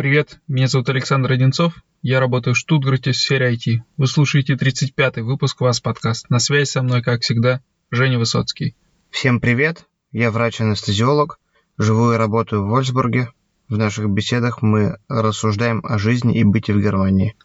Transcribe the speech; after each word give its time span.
Привет, 0.00 0.40
меня 0.48 0.66
зовут 0.66 0.88
Александр 0.88 1.32
Одинцов, 1.32 1.74
я 2.00 2.20
работаю 2.20 2.54
в 2.54 2.56
Штутгарте 2.56 3.12
в 3.12 3.16
сфере 3.18 3.52
IT. 3.52 3.82
Вы 3.98 4.06
слушаете 4.06 4.54
35-й 4.54 5.20
выпуск 5.20 5.60
вас 5.60 5.78
подкаст. 5.80 6.30
На 6.30 6.38
связи 6.38 6.70
со 6.70 6.80
мной, 6.80 7.02
как 7.02 7.20
всегда, 7.20 7.60
Женя 7.90 8.18
Высоцкий. 8.18 8.74
Всем 9.10 9.40
привет, 9.40 9.84
я 10.10 10.30
врач-анестезиолог, 10.30 11.38
живу 11.76 12.14
и 12.14 12.16
работаю 12.16 12.64
в 12.64 12.70
Вольсбурге. 12.70 13.28
В 13.68 13.76
наших 13.76 14.08
беседах 14.08 14.62
мы 14.62 14.96
рассуждаем 15.06 15.84
о 15.84 15.98
жизни 15.98 16.34
и 16.34 16.44
быте 16.44 16.72
в 16.72 16.80
Германии. 16.80 17.36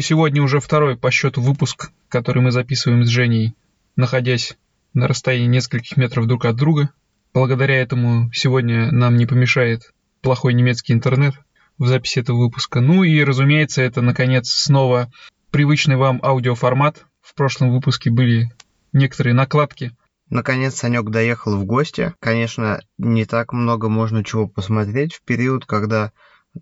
Сегодня 0.00 0.42
уже 0.42 0.60
второй 0.60 0.96
по 0.96 1.10
счету 1.10 1.40
выпуск, 1.40 1.90
который 2.08 2.40
мы 2.40 2.52
записываем 2.52 3.04
с 3.04 3.08
Женей, 3.08 3.54
находясь 3.96 4.56
на 4.94 5.08
расстоянии 5.08 5.48
нескольких 5.48 5.96
метров 5.96 6.26
друг 6.26 6.44
от 6.44 6.54
друга. 6.54 6.90
Благодаря 7.34 7.76
этому 7.80 8.30
сегодня 8.32 8.92
нам 8.92 9.16
не 9.16 9.26
помешает 9.26 9.92
плохой 10.20 10.54
немецкий 10.54 10.92
интернет 10.92 11.34
в 11.78 11.86
записи 11.88 12.20
этого 12.20 12.38
выпуска. 12.38 12.80
Ну 12.80 13.02
и, 13.02 13.24
разумеется, 13.24 13.82
это, 13.82 14.00
наконец, 14.00 14.48
снова 14.48 15.10
привычный 15.50 15.96
вам 15.96 16.20
аудиоформат. 16.22 17.04
В 17.20 17.34
прошлом 17.34 17.72
выпуске 17.72 18.10
были 18.10 18.52
некоторые 18.92 19.34
накладки. 19.34 19.96
Наконец 20.30 20.76
Санек 20.76 21.10
доехал 21.10 21.56
в 21.56 21.64
гости. 21.64 22.14
Конечно, 22.20 22.82
не 22.98 23.24
так 23.24 23.52
много 23.52 23.88
можно 23.88 24.22
чего 24.22 24.46
посмотреть 24.46 25.14
в 25.14 25.22
период, 25.22 25.66
когда 25.66 26.12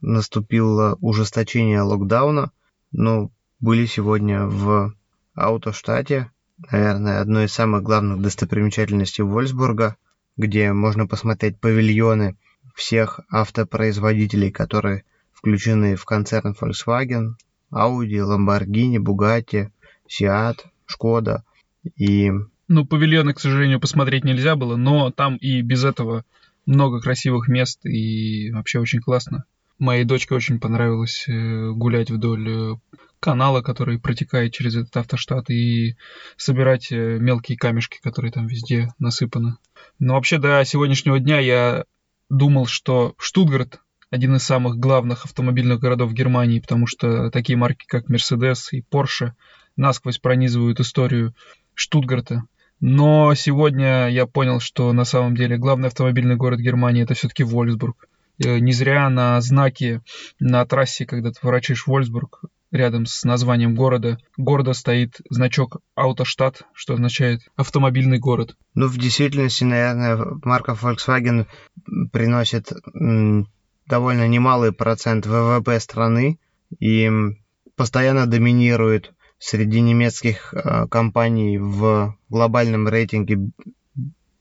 наступило 0.01 0.97
ужесточение 1.03 1.83
локдауна. 1.83 2.51
Ну, 2.99 3.31
были 3.61 3.85
сегодня 3.85 4.47
в 4.47 4.95
Аутоштате, 5.35 6.31
наверное, 6.73 7.21
одной 7.21 7.45
из 7.45 7.53
самых 7.53 7.83
главных 7.83 8.23
достопримечательностей 8.23 9.23
Вольсбурга, 9.23 9.99
где 10.39 10.73
можно 10.73 11.07
посмотреть 11.07 11.61
павильоны 11.61 12.39
всех 12.75 13.21
автопроизводителей, 13.31 14.51
которые 14.51 15.05
включены 15.35 15.97
в 15.97 16.07
концерн 16.07 16.57
Volkswagen, 16.59 17.35
Audi, 17.71 18.17
Lamborghini, 18.17 18.97
Bugatti, 18.97 19.69
Seat, 20.09 20.61
Skoda 20.89 21.43
и... 21.97 22.33
Ну, 22.67 22.87
павильоны, 22.87 23.35
к 23.35 23.41
сожалению, 23.41 23.79
посмотреть 23.79 24.25
нельзя 24.25 24.57
было, 24.57 24.77
но 24.77 25.11
там 25.11 25.37
и 25.37 25.61
без 25.61 25.85
этого 25.85 26.25
много 26.65 27.03
красивых 27.03 27.49
мест 27.49 27.85
и 27.85 28.51
вообще 28.53 28.79
очень 28.79 29.01
классно. 29.01 29.45
Моей 29.79 30.05
дочке 30.05 30.35
очень 30.35 30.59
понравилось 30.59 31.27
э, 31.29 31.71
гулять 31.71 32.11
вдоль 32.11 32.49
э, 32.49 32.75
канала, 33.21 33.61
который 33.61 33.99
протекает 33.99 34.53
через 34.53 34.75
этот 34.77 34.97
автоштат, 34.97 35.51
и 35.51 35.97
собирать 36.37 36.91
э, 36.91 37.19
мелкие 37.19 37.59
камешки, 37.59 37.99
которые 38.03 38.33
там 38.33 38.47
везде 38.47 38.89
насыпаны. 38.99 39.57
Но 39.99 40.15
вообще 40.15 40.39
до 40.39 40.65
сегодняшнего 40.65 41.19
дня 41.21 41.41
я 41.41 41.85
думал, 42.31 42.67
что 42.67 43.15
Штутгарт 43.19 43.81
один 44.11 44.37
из 44.37 44.45
самых 44.45 44.77
главных 44.79 45.25
автомобильных 45.25 45.81
городов 45.81 46.13
Германии, 46.13 46.61
потому 46.61 46.87
что 46.87 47.31
такие 47.31 47.59
марки, 47.59 47.85
как 47.87 48.09
Mercedes 48.09 48.69
и 48.73 48.81
Porsche, 48.81 49.33
насквозь 49.77 50.19
пронизывают 50.19 50.81
историю 50.81 51.35
Штутгарта. 51.75 52.45
Но 52.81 53.35
сегодня 53.35 54.09
я 54.09 54.27
понял, 54.27 54.61
что 54.61 54.93
на 54.93 55.05
самом 55.05 55.35
деле 55.35 55.57
главный 55.59 55.89
автомобильный 55.89 56.37
город 56.37 56.61
Германии 56.61 57.03
это 57.03 57.15
все-таки 57.15 57.43
Вольсбург. 57.43 58.09
Э, 58.45 58.59
не 58.59 58.73
зря 58.73 59.09
на 59.09 59.41
знаке 59.41 60.03
на 60.39 60.65
трассе, 60.67 61.07
когда 61.07 61.31
ты 61.31 61.41
поворачиваешь 61.41 61.85
в 61.85 61.89
Вольсбург, 61.89 62.43
рядом 62.71 63.07
с 63.07 63.25
названием 63.25 63.75
города, 63.75 64.19
города 64.37 64.73
стоит 64.73 65.21
значок 65.31 65.79
Аутоштадт, 65.95 66.63
что 66.73 66.95
означает 66.95 67.41
автомобильный 67.57 68.19
город. 68.19 68.57
Ну, 68.75 68.89
в 68.89 68.99
действительности, 68.99 69.65
наверное, 69.65 70.19
марка 70.43 70.73
Volkswagen 70.73 71.47
приносит 72.13 72.73
довольно 73.87 74.27
немалый 74.29 74.73
процент 74.73 75.27
ВВП 75.27 75.79
страны 75.81 76.39
и 76.81 77.11
постоянно 77.77 78.27
доминирует 78.27 79.13
среди 79.39 79.81
немецких 79.81 80.53
э, 80.53 80.89
компаний 80.89 81.59
в 81.59 82.17
глобальном 82.29 82.89
рейтинге 82.89 83.39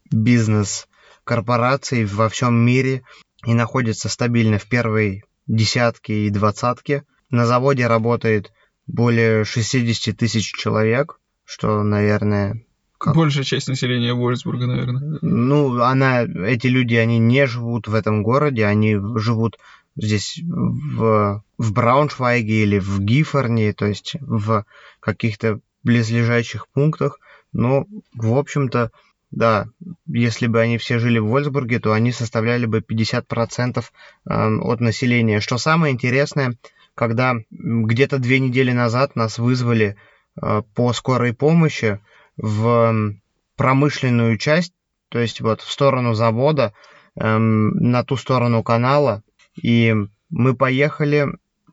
бизнес-корпораций 0.10 2.06
во 2.06 2.30
всем 2.30 2.56
мире 2.56 3.04
и 3.46 3.54
находится 3.54 4.10
стабильно 4.10 4.58
в 4.58 4.68
первой 4.68 5.24
десятке 5.48 6.26
и 6.26 6.30
двадцатке. 6.30 7.04
На 7.30 7.46
заводе 7.46 7.88
работает 7.88 8.52
более 8.88 9.46
60 9.46 10.16
тысяч 10.18 10.52
человек, 10.54 11.20
что, 11.44 11.84
наверное... 11.84 12.64
Как... 12.98 13.16
Большая 13.16 13.44
часть 13.44 13.68
населения 13.68 14.14
Вольсбурга, 14.14 14.68
наверное. 14.68 15.20
Ну, 15.22 15.82
она, 15.82 16.24
эти 16.24 16.68
люди, 16.68 16.96
они 16.96 17.20
не 17.20 17.46
живут 17.46 17.88
в 17.88 17.94
этом 17.94 18.24
городе, 18.24 18.66
они 18.66 18.98
живут 19.16 19.58
здесь 19.96 20.40
в, 20.44 21.44
в 21.58 21.74
Брауншвайге 21.74 22.64
или 22.64 22.80
в 22.80 23.00
Гифорне, 23.00 23.74
то 23.74 23.86
есть 23.86 24.16
в 24.22 24.66
каких-то 25.00 25.60
близлежащих 25.84 26.68
пунктах. 26.70 27.20
Но, 27.54 27.86
в 28.14 28.34
общем-то, 28.38 28.92
да, 29.32 29.68
если 30.08 30.48
бы 30.48 30.62
они 30.62 30.78
все 30.78 31.00
жили 31.00 31.20
в 31.20 31.28
Вольсбурге, 31.28 31.80
то 31.80 31.94
они 31.94 32.12
составляли 32.12 32.66
бы 32.66 32.80
50% 32.80 33.84
эм, 34.30 34.62
от 34.64 34.80
населения. 34.80 35.40
Что 35.40 35.58
самое 35.58 35.94
интересное, 35.94 36.58
когда 36.96 37.36
где-то 37.52 38.20
две 38.20 38.40
недели 38.40 38.72
назад 38.72 39.16
нас 39.16 39.38
вызвали 39.38 39.98
э, 40.42 40.62
по 40.74 40.94
скорой 40.94 41.34
помощи 41.34 42.00
в 42.38 43.16
промышленную 43.58 44.38
часть, 44.38 44.74
то 45.10 45.20
есть 45.20 45.42
вот 45.42 45.62
в 45.62 45.72
сторону 45.72 46.14
завода, 46.14 46.74
эм, 47.16 47.70
на 47.72 48.04
ту 48.04 48.18
сторону 48.18 48.64
канала, 48.64 49.24
и 49.62 49.94
мы 50.30 50.56
поехали, 50.56 51.28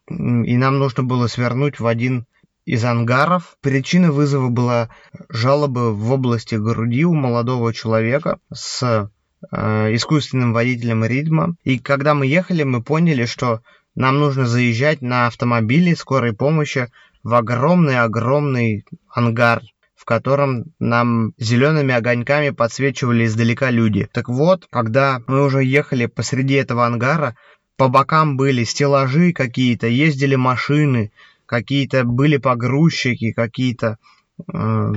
и 0.09 0.57
нам 0.57 0.79
нужно 0.79 1.03
было 1.03 1.27
свернуть 1.27 1.81
в 1.81 1.87
один 1.87 2.27
из 2.65 2.85
ангаров. 2.85 3.57
Причиной 3.61 4.11
вызова 4.11 4.49
была 4.49 4.89
жалоба 5.29 5.91
в 5.91 6.13
области 6.13 6.55
груди 6.55 7.05
у 7.05 7.15
молодого 7.15 7.73
человека 7.73 8.39
с 8.53 9.09
э, 9.51 9.95
искусственным 9.95 10.53
водителем 10.53 11.05
ритма. 11.05 11.57
И 11.65 11.79
когда 11.79 12.15
мы 12.15 12.27
ехали, 12.27 12.63
мы 12.63 12.83
поняли, 12.83 13.27
что 13.27 13.61
нам 13.95 14.19
нужно 14.19 14.47
заезжать 14.47 15.03
на 15.03 15.27
автомобиле 15.27 15.95
скорой 15.97 16.33
помощи 16.33 16.91
в 17.23 17.35
огромный-огромный 17.35 18.85
ангар, 19.09 19.63
в 19.95 20.05
котором 20.05 20.65
нам 20.79 21.33
зелеными 21.39 21.95
огоньками 21.95 22.51
подсвечивали 22.51 23.27
издалека 23.27 23.71
люди. 23.71 24.09
Так 24.13 24.29
вот, 24.29 24.67
когда 24.71 25.21
мы 25.27 25.45
уже 25.45 25.63
ехали 25.63 26.07
посреди 26.07 26.55
этого 26.55 26.87
ангара, 26.87 27.37
по 27.77 27.89
бокам 27.89 28.37
были 28.37 28.65
стеллажи 28.65 29.33
какие-то, 29.33 29.87
ездили 29.87 30.37
машины, 30.37 31.13
какие-то 31.53 32.05
были 32.05 32.39
погрузчики, 32.39 33.33
какие-то 33.33 33.99
э, 34.39 34.93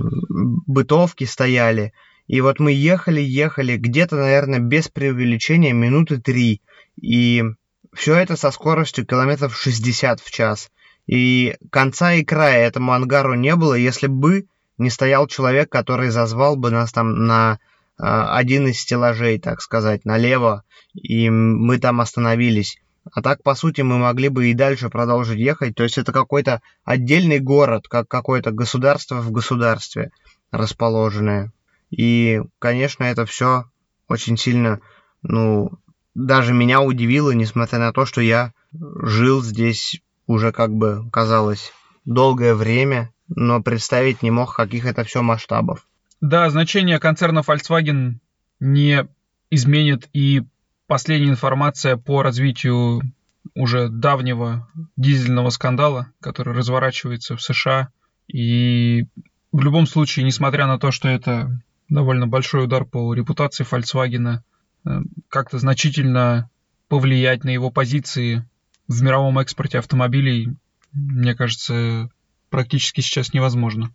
бытовки 0.65 1.25
стояли. 1.25 1.91
И 2.27 2.39
вот 2.39 2.61
мы 2.61 2.71
ехали, 2.71 3.19
ехали, 3.19 3.75
где-то, 3.75 4.15
наверное, 4.15 4.59
без 4.59 4.87
преувеличения, 4.87 5.73
минуты 5.73 6.17
три. 6.21 6.61
И 7.01 7.43
все 7.93 8.15
это 8.15 8.37
со 8.37 8.51
скоростью 8.51 9.05
километров 9.05 9.53
60 9.53 10.21
в 10.21 10.31
час. 10.31 10.71
И 11.07 11.57
конца 11.71 12.13
и 12.13 12.23
края 12.23 12.65
этому 12.65 12.93
ангару 12.93 13.33
не 13.33 13.53
было, 13.57 13.73
если 13.73 14.07
бы 14.07 14.45
не 14.77 14.89
стоял 14.89 15.27
человек, 15.27 15.69
который 15.69 16.09
зазвал 16.09 16.55
бы 16.55 16.71
нас 16.71 16.93
там 16.93 17.27
на 17.27 17.59
э, 17.99 18.03
один 18.05 18.67
из 18.67 18.79
стеллажей, 18.79 19.39
так 19.39 19.59
сказать, 19.59 20.05
налево, 20.05 20.63
и 20.93 21.29
мы 21.29 21.79
там 21.79 21.99
остановились. 21.99 22.77
А 23.11 23.21
так, 23.21 23.43
по 23.43 23.55
сути, 23.55 23.81
мы 23.81 23.97
могли 23.97 24.29
бы 24.29 24.47
и 24.47 24.53
дальше 24.53 24.89
продолжить 24.89 25.39
ехать. 25.39 25.75
То 25.75 25.83
есть 25.83 25.97
это 25.97 26.11
какой-то 26.11 26.61
отдельный 26.83 27.39
город, 27.39 27.87
как 27.87 28.07
какое-то 28.07 28.51
государство 28.51 29.21
в 29.21 29.31
государстве 29.31 30.11
расположенное. 30.51 31.51
И, 31.91 32.41
конечно, 32.59 33.03
это 33.03 33.25
все 33.25 33.65
очень 34.07 34.37
сильно, 34.37 34.79
ну, 35.21 35.71
даже 36.13 36.53
меня 36.53 36.81
удивило, 36.81 37.31
несмотря 37.31 37.79
на 37.79 37.93
то, 37.93 38.05
что 38.05 38.21
я 38.21 38.53
жил 38.73 39.41
здесь 39.41 40.01
уже, 40.27 40.51
как 40.51 40.73
бы 40.73 41.09
казалось, 41.11 41.71
долгое 42.05 42.55
время, 42.55 43.11
но 43.27 43.61
представить 43.61 44.21
не 44.21 44.31
мог, 44.31 44.55
каких 44.55 44.85
это 44.85 45.03
все 45.03 45.21
масштабов. 45.21 45.87
Да, 46.21 46.49
значение 46.49 46.99
концерна 46.99 47.39
Volkswagen 47.39 48.15
не 48.59 49.07
изменит 49.49 50.09
и 50.13 50.43
последняя 50.87 51.29
информация 51.29 51.97
по 51.97 52.21
развитию 52.21 53.01
уже 53.53 53.89
давнего 53.89 54.67
дизельного 54.97 55.49
скандала, 55.49 56.11
который 56.19 56.53
разворачивается 56.53 57.35
в 57.35 57.41
США. 57.41 57.89
И 58.27 59.05
в 59.51 59.61
любом 59.61 59.85
случае, 59.87 60.25
несмотря 60.25 60.67
на 60.67 60.79
то, 60.79 60.91
что 60.91 61.07
это 61.07 61.61
довольно 61.89 62.27
большой 62.27 62.65
удар 62.65 62.85
по 62.85 63.13
репутации 63.13 63.65
Volkswagen, 63.65 64.39
э, 64.85 64.89
как-то 65.29 65.59
значительно 65.59 66.49
повлиять 66.87 67.43
на 67.43 67.49
его 67.49 67.69
позиции 67.71 68.47
в 68.87 69.01
мировом 69.01 69.39
экспорте 69.39 69.79
автомобилей, 69.79 70.55
мне 70.91 71.35
кажется, 71.35 72.09
практически 72.49 73.01
сейчас 73.01 73.33
невозможно. 73.33 73.91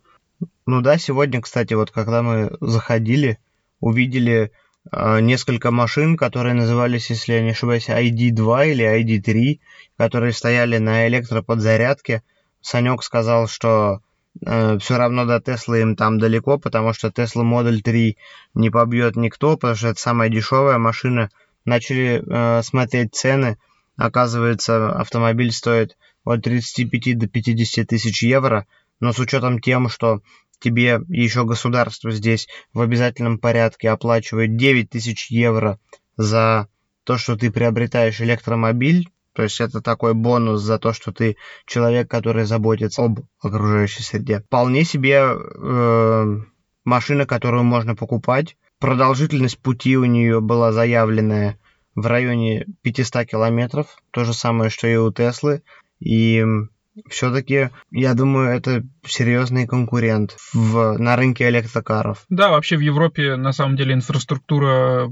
Ну 0.65 0.81
да, 0.81 0.97
сегодня, 0.97 1.41
кстати, 1.41 1.73
вот 1.73 1.91
когда 1.91 2.23
мы 2.23 2.55
заходили, 2.61 3.39
увидели 3.79 4.51
несколько 4.91 5.71
машин, 5.71 6.17
которые 6.17 6.53
назывались, 6.53 7.09
если 7.09 7.33
я 7.33 7.41
не 7.41 7.51
ошибаюсь, 7.51 7.89
ID2 7.89 8.71
или 8.71 8.85
ID3, 8.85 9.59
которые 9.97 10.33
стояли 10.33 10.77
на 10.77 11.07
электроподзарядке. 11.07 12.23
Санек 12.61 13.03
сказал, 13.03 13.47
что 13.47 14.01
э, 14.45 14.77
все 14.79 14.97
равно 14.97 15.25
до 15.25 15.39
Теслы 15.39 15.81
им 15.81 15.95
там 15.95 16.19
далеко, 16.19 16.57
потому 16.57 16.93
что 16.93 17.09
Tesla 17.09 17.43
Model 17.43 17.81
3 17.81 18.17
не 18.55 18.69
побьет 18.69 19.15
никто, 19.15 19.55
потому 19.55 19.75
что 19.75 19.89
это 19.89 19.99
самая 19.99 20.29
дешевая 20.29 20.77
машина. 20.77 21.29
Начали 21.65 22.23
э, 22.25 22.63
смотреть 22.63 23.13
цены, 23.13 23.57
оказывается, 23.97 24.91
автомобиль 24.91 25.51
стоит 25.51 25.95
от 26.23 26.41
35 26.41 27.17
до 27.17 27.27
50 27.27 27.87
тысяч 27.87 28.23
евро, 28.23 28.65
но 28.99 29.13
с 29.13 29.19
учетом 29.19 29.59
тем, 29.59 29.89
что 29.89 30.21
тебе 30.61 31.01
еще 31.09 31.43
государство 31.43 32.11
здесь 32.11 32.47
в 32.73 32.81
обязательном 32.81 33.39
порядке 33.39 33.89
оплачивает 33.89 34.55
9 34.55 34.89
тысяч 34.89 35.29
евро 35.29 35.79
за 36.17 36.67
то, 37.03 37.17
что 37.17 37.35
ты 37.35 37.51
приобретаешь 37.51 38.21
электромобиль, 38.21 39.09
то 39.33 39.43
есть 39.43 39.61
это 39.61 39.81
такой 39.81 40.13
бонус 40.13 40.61
за 40.61 40.77
то, 40.77 40.93
что 40.93 41.11
ты 41.11 41.37
человек, 41.65 42.09
который 42.09 42.45
заботится 42.45 43.05
об 43.05 43.21
окружающей 43.41 44.03
среде. 44.03 44.41
Вполне 44.41 44.83
себе 44.83 45.23
э, 45.23 46.37
машина, 46.83 47.25
которую 47.25 47.63
можно 47.63 47.95
покупать. 47.95 48.57
Продолжительность 48.79 49.59
пути 49.59 49.97
у 49.97 50.05
нее 50.05 50.41
была 50.41 50.71
заявленная 50.71 51.57
в 51.95 52.05
районе 52.05 52.65
500 52.81 53.27
километров. 53.27 53.97
То 54.11 54.25
же 54.25 54.33
самое, 54.33 54.69
что 54.69 54.87
и 54.87 54.95
у 54.95 55.11
Теслы. 55.11 55.63
И 55.99 56.43
все-таки, 57.09 57.69
я 57.91 58.13
думаю, 58.13 58.55
это 58.55 58.83
серьезный 59.05 59.67
конкурент 59.67 60.35
в, 60.53 60.97
на 60.97 61.15
рынке 61.15 61.47
электрокаров. 61.49 62.25
Да, 62.29 62.49
вообще 62.49 62.77
в 62.77 62.81
Европе 62.81 63.35
на 63.35 63.53
самом 63.53 63.75
деле 63.75 63.93
инфраструктура, 63.93 65.09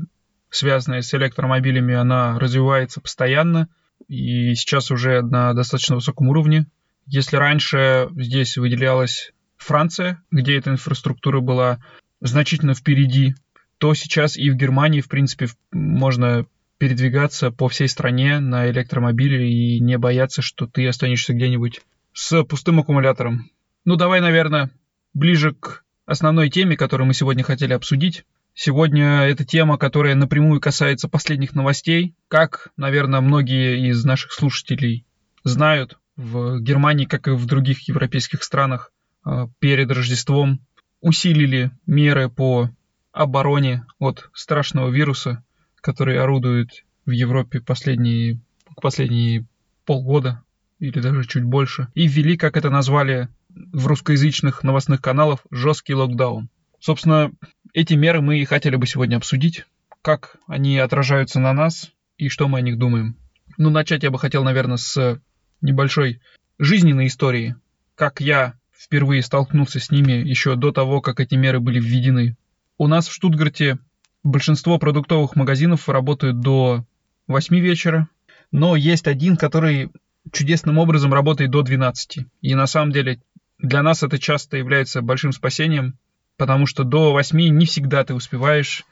связанная 0.50 1.02
с 1.02 1.14
электромобилями, 1.14 1.96
она 1.96 2.38
развивается 2.40 3.02
постоянно 3.02 3.70
и 4.08 4.56
сейчас 4.56 4.92
уже 4.92 5.22
на 5.22 5.54
достаточно 5.54 5.96
высоком 5.96 6.30
уровне. 6.30 6.66
Если 7.06 7.38
раньше 7.38 8.10
здесь 8.16 8.58
выделялась 8.58 9.32
Франция, 9.58 10.22
где 10.32 10.58
эта 10.58 10.72
инфраструктура 10.72 11.40
была 11.42 11.80
значительно 12.22 12.74
впереди, 12.74 13.36
то 13.78 13.94
сейчас 13.94 14.38
и 14.38 14.50
в 14.50 14.56
Германии, 14.56 15.02
в 15.02 15.08
принципе, 15.08 15.48
можно 15.72 16.46
передвигаться 16.80 17.52
по 17.52 17.68
всей 17.68 17.88
стране 17.88 18.40
на 18.40 18.70
электромобиле 18.72 19.48
и 19.48 19.80
не 19.80 19.98
бояться, 19.98 20.42
что 20.42 20.66
ты 20.66 20.88
останешься 20.88 21.34
где-нибудь 21.34 21.82
с 22.14 22.44
пустым 22.46 22.80
аккумулятором. 22.80 23.52
Ну, 23.86 23.96
давай, 23.96 24.22
наверное, 24.22 24.72
ближе 25.14 25.54
к 25.54 25.84
основной 26.06 26.50
теме, 26.50 26.78
которую 26.78 27.08
мы 27.08 27.14
сегодня 27.14 27.44
хотели 27.44 27.74
обсудить. 27.74 28.26
Сегодня 28.54 29.22
это 29.22 29.46
тема, 29.46 29.78
которая 29.78 30.16
напрямую 30.16 30.60
касается 30.60 31.08
последних 31.08 31.54
новостей. 31.54 32.16
Как, 32.28 32.70
наверное, 32.78 33.22
многие 33.22 33.90
из 33.90 34.04
наших 34.04 34.32
слушателей 34.32 35.06
знают, 35.44 36.00
в 36.16 36.60
Германии, 36.60 37.06
как 37.06 37.28
и 37.28 37.32
в 37.32 37.46
других 37.46 37.88
европейских 37.88 38.44
странах, 38.44 38.92
а, 39.24 39.48
перед 39.60 39.90
Рождеством 39.90 40.60
усилили 41.00 41.72
меры 41.86 42.30
по 42.30 42.70
обороне 43.14 43.86
от 44.00 44.30
страшного 44.34 44.90
вируса, 44.90 45.44
который 45.82 46.20
орудует 46.20 46.84
в 47.06 47.12
Европе 47.12 47.60
последние, 47.60 48.40
последние 48.82 49.46
полгода 49.86 50.44
или 50.80 51.00
даже 51.00 51.26
чуть 51.26 51.44
больше. 51.44 51.88
И 51.94 52.08
ввели, 52.08 52.38
как 52.38 52.58
это 52.58 52.70
назвали 52.70 53.30
в 53.50 53.88
русскоязычных 53.88 54.64
новостных 54.64 55.02
каналах, 55.02 55.40
жесткий 55.52 55.94
локдаун. 55.94 56.50
Собственно, 56.80 57.32
эти 57.74 57.94
меры 57.94 58.22
мы 58.22 58.40
и 58.40 58.46
хотели 58.46 58.76
бы 58.76 58.88
сегодня 58.88 59.18
обсудить, 59.18 59.66
как 60.02 60.38
они 60.48 60.78
отражаются 60.78 61.40
на 61.40 61.54
нас 61.54 61.92
и 62.18 62.30
что 62.30 62.48
мы 62.48 62.60
о 62.60 62.62
них 62.62 62.78
думаем. 62.78 63.16
Ну, 63.58 63.70
начать 63.70 64.04
я 64.04 64.12
бы 64.12 64.20
хотел, 64.20 64.44
наверное, 64.44 64.78
с 64.78 65.20
небольшой 65.62 66.22
жизненной 66.58 67.08
истории, 67.08 67.56
как 67.96 68.22
я 68.22 68.54
впервые 68.74 69.22
столкнулся 69.22 69.80
с 69.80 69.92
ними 69.92 70.14
еще 70.14 70.56
до 70.56 70.72
того, 70.72 71.02
как 71.02 71.20
эти 71.20 71.36
меры 71.36 71.60
были 71.60 71.80
введены. 71.80 72.38
У 72.78 72.88
нас 72.88 73.08
в 73.08 73.14
Штутгарте 73.14 73.78
большинство 74.24 74.78
продуктовых 74.80 75.36
магазинов 75.36 75.88
работают 75.90 76.40
до 76.40 76.86
8 77.28 77.60
вечера, 77.60 78.08
но 78.52 78.76
есть 78.76 79.08
один, 79.08 79.38
который 79.38 79.92
чудесным 80.32 80.78
образом 80.78 81.14
работает 81.14 81.52
до 81.52 81.62
12. 81.62 82.26
И 82.42 82.56
на 82.56 82.68
самом 82.68 82.92
деле 82.92 83.22
для 83.58 83.82
нас 83.82 84.04
это 84.04 84.20
часто 84.20 84.58
является 84.58 85.02
большим 85.02 85.32
спасением, 85.32 85.98
потому 86.38 86.66
что 86.66 86.84
до 86.84 87.12
8 87.12 87.38
не 87.50 87.66
всегда 87.66 88.04
ты 88.04 88.14
успеваешь 88.14 88.84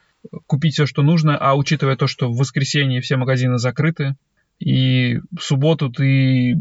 купить 0.46 0.74
все, 0.74 0.86
что 0.86 1.02
нужно, 1.02 1.36
а 1.36 1.54
учитывая 1.54 1.96
то, 1.96 2.06
что 2.06 2.30
в 2.30 2.36
воскресенье 2.36 3.00
все 3.00 3.16
магазины 3.16 3.58
закрыты, 3.58 4.16
и 4.58 5.20
в 5.36 5.40
субботу 5.40 5.90
ты 5.90 6.56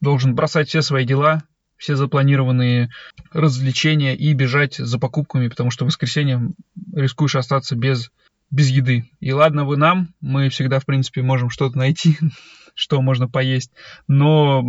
должен 0.00 0.34
бросать 0.34 0.68
все 0.68 0.82
свои 0.82 1.04
дела, 1.04 1.42
все 1.76 1.96
запланированные 1.96 2.90
развлечения 3.32 4.14
и 4.14 4.32
бежать 4.34 4.76
за 4.76 4.98
покупками, 4.98 5.48
потому 5.48 5.70
что 5.70 5.84
в 5.84 5.88
воскресенье 5.88 6.50
рискуешь 6.94 7.36
остаться 7.36 7.76
без, 7.76 8.10
без 8.50 8.68
еды. 8.68 9.10
И 9.20 9.32
ладно 9.32 9.64
вы 9.64 9.76
нам, 9.76 10.14
мы 10.20 10.48
всегда, 10.48 10.80
в 10.80 10.86
принципе, 10.86 11.22
можем 11.22 11.50
что-то 11.50 11.78
найти, 11.78 12.18
что 12.74 13.00
можно 13.02 13.28
поесть, 13.28 13.72
но 14.06 14.64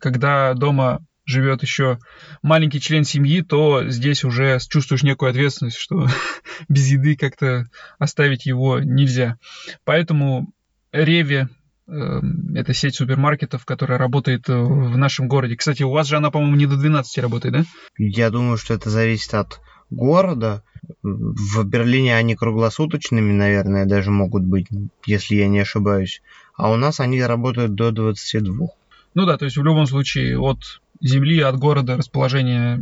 когда 0.00 0.54
дома 0.54 1.04
живет 1.26 1.62
еще 1.62 1.98
маленький 2.42 2.80
член 2.80 3.04
семьи, 3.04 3.42
то 3.42 3.88
здесь 3.88 4.24
уже 4.24 4.58
чувствуешь 4.68 5.02
некую 5.02 5.30
ответственность, 5.30 5.76
что 5.76 6.06
без 6.68 6.88
еды 6.88 7.16
как-то 7.16 7.66
оставить 7.98 8.46
его 8.46 8.78
нельзя. 8.78 9.36
Поэтому 9.84 10.52
Реви 10.92 11.48
эм, 11.88 12.54
это 12.54 12.72
сеть 12.72 12.94
супермаркетов, 12.94 13.64
которая 13.64 13.98
работает 13.98 14.48
э, 14.48 14.56
в 14.56 14.96
нашем 14.96 15.26
городе. 15.26 15.56
Кстати, 15.56 15.82
у 15.82 15.90
вас 15.90 16.06
же 16.06 16.16
она, 16.16 16.30
по-моему, 16.30 16.56
не 16.56 16.66
до 16.66 16.76
12 16.76 17.18
работает, 17.18 17.54
да? 17.54 17.64
Я 17.98 18.30
думаю, 18.30 18.56
что 18.56 18.74
это 18.74 18.88
зависит 18.88 19.34
от 19.34 19.60
города. 19.90 20.62
В 21.02 21.64
Берлине 21.64 22.16
они 22.16 22.36
круглосуточными, 22.36 23.32
наверное, 23.32 23.86
даже 23.86 24.10
могут 24.10 24.44
быть, 24.44 24.66
если 25.04 25.36
я 25.36 25.48
не 25.48 25.60
ошибаюсь. 25.60 26.22
А 26.54 26.70
у 26.70 26.76
нас 26.76 27.00
они 27.00 27.22
работают 27.22 27.74
до 27.74 27.90
22. 27.90 28.68
Ну 29.14 29.26
да, 29.26 29.36
то 29.36 29.44
есть 29.44 29.56
в 29.56 29.64
любом 29.64 29.86
случае 29.86 30.38
от 30.38 30.80
земли, 31.00 31.40
от 31.40 31.56
города 31.58 31.96
расположение, 31.96 32.80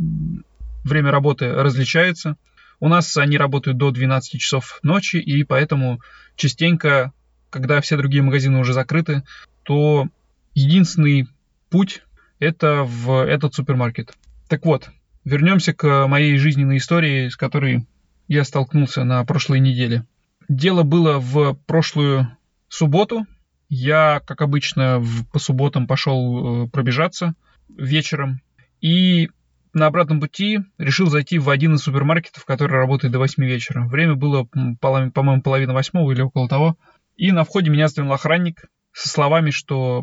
время 0.83 1.11
работы 1.11 1.51
различается. 1.51 2.37
У 2.79 2.89
нас 2.89 3.15
они 3.17 3.37
работают 3.37 3.77
до 3.77 3.91
12 3.91 4.39
часов 4.39 4.79
ночи, 4.83 5.17
и 5.17 5.43
поэтому 5.43 6.01
частенько, 6.35 7.13
когда 7.49 7.81
все 7.81 7.97
другие 7.97 8.21
магазины 8.21 8.59
уже 8.59 8.73
закрыты, 8.73 9.23
то 9.63 10.07
единственный 10.53 11.27
путь 11.69 12.03
это 12.39 12.83
в 12.83 13.25
этот 13.25 13.55
супермаркет. 13.55 14.13
Так 14.47 14.65
вот, 14.65 14.89
вернемся 15.25 15.73
к 15.73 16.07
моей 16.07 16.37
жизненной 16.37 16.77
истории, 16.77 17.29
с 17.29 17.35
которой 17.35 17.85
я 18.27 18.43
столкнулся 18.43 19.03
на 19.03 19.23
прошлой 19.25 19.59
неделе. 19.59 20.05
Дело 20.47 20.83
было 20.83 21.19
в 21.19 21.55
прошлую 21.65 22.37
субботу. 22.69 23.25
Я, 23.67 24.21
как 24.25 24.41
обычно, 24.41 24.99
в, 24.99 25.27
по 25.31 25.39
субботам 25.39 25.87
пошел 25.87 26.65
э, 26.65 26.69
пробежаться 26.69 27.33
вечером. 27.67 28.41
И 28.79 29.29
на 29.73 29.87
обратном 29.87 30.21
пути 30.21 30.59
решил 30.77 31.07
зайти 31.07 31.39
в 31.39 31.49
один 31.49 31.75
из 31.75 31.81
супермаркетов, 31.81 32.45
который 32.45 32.73
работает 32.73 33.11
до 33.11 33.19
8 33.19 33.43
вечера. 33.43 33.87
Время 33.87 34.15
было, 34.15 34.47
по-моему, 34.79 35.41
половина 35.41 35.73
восьмого 35.73 36.11
или 36.11 36.21
около 36.21 36.47
того. 36.47 36.77
И 37.17 37.31
на 37.31 37.43
входе 37.43 37.71
меня 37.71 37.85
остановил 37.85 38.13
охранник 38.13 38.65
со 38.95 39.09
словами, 39.09 39.49
что, 39.49 40.01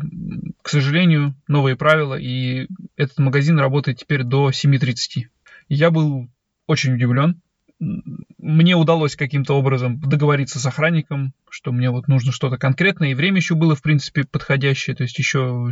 к 0.61 0.69
сожалению, 0.69 1.33
новые 1.47 1.75
правила, 1.75 2.13
и 2.13 2.67
этот 2.95 3.17
магазин 3.17 3.57
работает 3.59 3.97
теперь 3.97 4.23
до 4.23 4.51
7.30. 4.51 5.29
Я 5.67 5.89
был 5.89 6.29
очень 6.67 6.93
удивлен. 6.93 7.41
Мне 7.79 8.75
удалось 8.75 9.15
каким-то 9.15 9.55
образом 9.57 9.99
договориться 9.99 10.59
с 10.59 10.65
охранником, 10.67 11.33
что 11.49 11.71
мне 11.71 11.89
вот 11.89 12.07
нужно 12.07 12.31
что-то 12.31 12.57
конкретное, 12.57 13.09
и 13.09 13.15
время 13.15 13.37
еще 13.37 13.55
было, 13.55 13.75
в 13.75 13.81
принципе, 13.81 14.25
подходящее, 14.25 14.95
то 14.95 15.03
есть 15.03 15.17
еще 15.17 15.71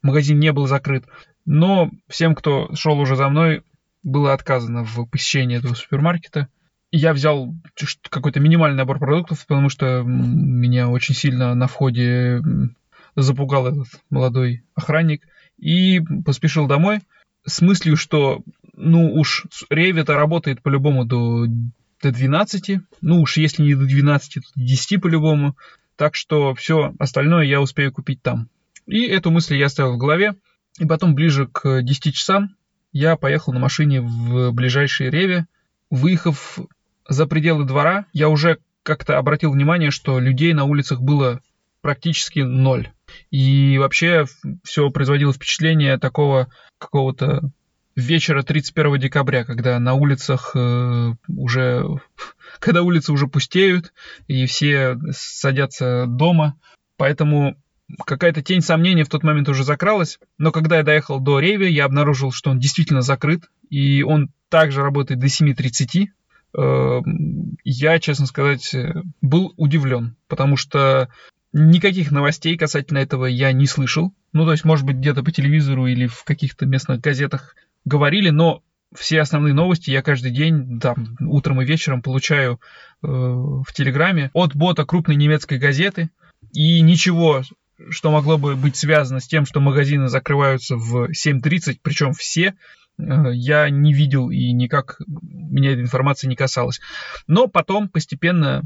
магазин 0.00 0.38
не 0.38 0.52
был 0.52 0.68
закрыт. 0.68 1.04
Но 1.44 1.90
всем, 2.08 2.36
кто 2.36 2.72
шел 2.76 2.96
уже 3.00 3.16
за 3.16 3.28
мной, 3.28 3.64
было 4.04 4.34
отказано 4.34 4.84
в 4.84 5.04
посещении 5.06 5.58
этого 5.58 5.74
супермаркета. 5.74 6.46
Я 6.92 7.14
взял 7.14 7.54
какой-то 8.10 8.38
минимальный 8.38 8.76
набор 8.76 8.98
продуктов, 8.98 9.46
потому 9.46 9.70
что 9.70 10.02
меня 10.02 10.90
очень 10.90 11.14
сильно 11.14 11.54
на 11.54 11.66
входе 11.66 12.42
запугал 13.16 13.66
этот 13.66 13.88
молодой 14.10 14.62
охранник. 14.74 15.26
И 15.56 16.00
поспешил 16.24 16.66
домой 16.66 17.00
с 17.46 17.62
мыслью, 17.62 17.96
что 17.96 18.42
ну 18.74 19.14
уж 19.14 19.46
Ревита 19.70 20.14
работает 20.14 20.62
по-любому 20.62 21.04
до, 21.04 21.46
до 22.02 22.10
12. 22.10 22.80
Ну 23.00 23.20
уж 23.20 23.36
если 23.36 23.62
не 23.62 23.74
до 23.74 23.86
12, 23.86 24.34
то 24.34 24.40
до 24.54 24.62
10 24.62 25.00
по-любому. 25.00 25.56
Так 25.96 26.14
что 26.14 26.54
все 26.54 26.94
остальное 26.98 27.44
я 27.44 27.60
успею 27.60 27.92
купить 27.92 28.22
там. 28.22 28.48
И 28.86 29.06
эту 29.06 29.30
мысль 29.30 29.56
я 29.56 29.66
оставил 29.66 29.94
в 29.94 29.98
голове. 29.98 30.34
И 30.78 30.86
потом 30.86 31.14
ближе 31.14 31.46
к 31.46 31.82
10 31.82 32.14
часам 32.14 32.56
я 32.92 33.16
поехал 33.16 33.52
на 33.52 33.60
машине 33.60 34.00
в 34.00 34.52
ближайшие 34.52 35.10
Реве. 35.10 35.46
Выехав 35.90 36.58
за 37.08 37.26
пределы 37.26 37.64
двора, 37.64 38.06
я 38.12 38.28
уже 38.28 38.58
как-то 38.82 39.18
обратил 39.18 39.52
внимание, 39.52 39.90
что 39.90 40.18
людей 40.18 40.52
на 40.52 40.64
улицах 40.64 41.00
было 41.00 41.40
практически 41.80 42.40
ноль. 42.40 42.90
И 43.30 43.76
вообще 43.78 44.24
все 44.62 44.90
производило 44.90 45.32
впечатление 45.32 45.98
такого 45.98 46.48
какого-то 46.78 47.50
вечера 47.94 48.42
31 48.42 48.98
декабря, 48.98 49.44
когда 49.44 49.78
на 49.78 49.94
улицах 49.94 50.52
э, 50.54 51.14
уже, 51.28 51.84
когда 52.58 52.82
улицы 52.82 53.12
уже 53.12 53.26
пустеют, 53.26 53.92
и 54.28 54.46
все 54.46 54.96
садятся 55.10 56.06
дома. 56.06 56.58
Поэтому 56.96 57.56
какая-то 58.06 58.42
тень 58.42 58.62
сомнения 58.62 59.04
в 59.04 59.08
тот 59.08 59.22
момент 59.22 59.48
уже 59.48 59.64
закралась. 59.64 60.18
Но 60.38 60.52
когда 60.52 60.78
я 60.78 60.82
доехал 60.82 61.20
до 61.20 61.40
Реви, 61.40 61.70
я 61.70 61.84
обнаружил, 61.84 62.32
что 62.32 62.50
он 62.50 62.58
действительно 62.58 63.02
закрыт, 63.02 63.44
и 63.68 64.02
он 64.02 64.30
также 64.48 64.82
работает 64.82 65.20
до 65.20 65.26
7.30. 65.26 66.06
Э, 66.56 67.00
я, 67.64 67.98
честно 67.98 68.26
сказать, 68.26 68.74
был 69.20 69.54
удивлен, 69.56 70.16
потому 70.28 70.56
что 70.56 71.08
никаких 71.52 72.10
новостей 72.10 72.56
касательно 72.56 72.98
этого 72.98 73.26
я 73.26 73.52
не 73.52 73.66
слышал. 73.66 74.12
Ну, 74.32 74.44
то 74.44 74.52
есть, 74.52 74.64
может 74.64 74.86
быть, 74.86 74.96
где-то 74.96 75.22
по 75.22 75.30
телевизору 75.30 75.86
или 75.86 76.06
в 76.06 76.24
каких-то 76.24 76.66
местных 76.66 77.00
газетах 77.00 77.54
говорили, 77.84 78.30
но 78.30 78.62
все 78.94 79.20
основные 79.20 79.54
новости 79.54 79.90
я 79.90 80.02
каждый 80.02 80.30
день, 80.30 80.80
там, 80.80 81.16
утром 81.20 81.62
и 81.62 81.64
вечером 81.64 82.02
получаю 82.02 82.60
э, 83.02 83.06
в 83.06 83.66
Телеграме 83.74 84.30
от 84.34 84.54
бота 84.54 84.84
крупной 84.84 85.16
немецкой 85.16 85.58
газеты. 85.58 86.10
И 86.52 86.80
ничего, 86.80 87.42
что 87.88 88.10
могло 88.10 88.36
бы 88.36 88.56
быть 88.56 88.76
связано 88.76 89.20
с 89.20 89.26
тем, 89.26 89.46
что 89.46 89.60
магазины 89.60 90.08
закрываются 90.08 90.76
в 90.76 91.10
7.30, 91.10 91.78
причем 91.82 92.12
все, 92.12 92.48
э, 92.48 92.52
я 93.32 93.68
не 93.70 93.92
видел 93.92 94.30
и 94.30 94.52
никак 94.52 95.00
меня 95.06 95.72
эта 95.72 95.82
информация 95.82 96.28
не 96.28 96.36
касалась. 96.36 96.80
Но 97.26 97.46
потом 97.46 97.88
постепенно, 97.88 98.62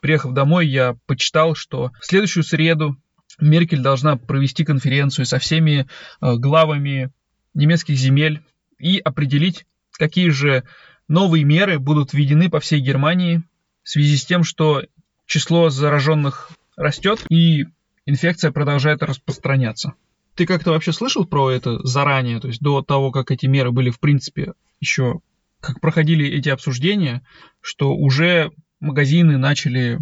приехав 0.00 0.32
домой, 0.32 0.66
я 0.68 0.96
почитал, 1.06 1.54
что 1.54 1.92
в 2.00 2.06
следующую 2.06 2.44
среду 2.44 2.96
Меркель 3.40 3.82
должна 3.82 4.16
провести 4.16 4.64
конференцию 4.64 5.26
со 5.26 5.38
всеми 5.38 5.86
э, 6.20 6.36
главами 6.36 7.10
немецких 7.52 7.96
земель 7.96 8.42
и 8.78 8.98
определить, 8.98 9.66
какие 9.92 10.28
же 10.28 10.64
новые 11.08 11.44
меры 11.44 11.78
будут 11.78 12.12
введены 12.12 12.48
по 12.48 12.60
всей 12.60 12.80
Германии 12.80 13.42
в 13.82 13.88
связи 13.88 14.16
с 14.16 14.24
тем, 14.24 14.44
что 14.44 14.82
число 15.26 15.70
зараженных 15.70 16.50
растет 16.76 17.24
и 17.28 17.66
инфекция 18.06 18.52
продолжает 18.52 19.02
распространяться. 19.02 19.94
Ты 20.34 20.46
как-то 20.46 20.72
вообще 20.72 20.92
слышал 20.92 21.24
про 21.24 21.50
это 21.50 21.78
заранее, 21.86 22.40
то 22.40 22.48
есть 22.48 22.60
до 22.60 22.82
того, 22.82 23.12
как 23.12 23.30
эти 23.30 23.46
меры 23.46 23.70
были 23.70 23.90
в 23.90 24.00
принципе 24.00 24.54
еще, 24.80 25.20
как 25.60 25.80
проходили 25.80 26.26
эти 26.26 26.48
обсуждения, 26.48 27.22
что 27.60 27.94
уже 27.94 28.50
магазины 28.80 29.38
начали 29.38 30.00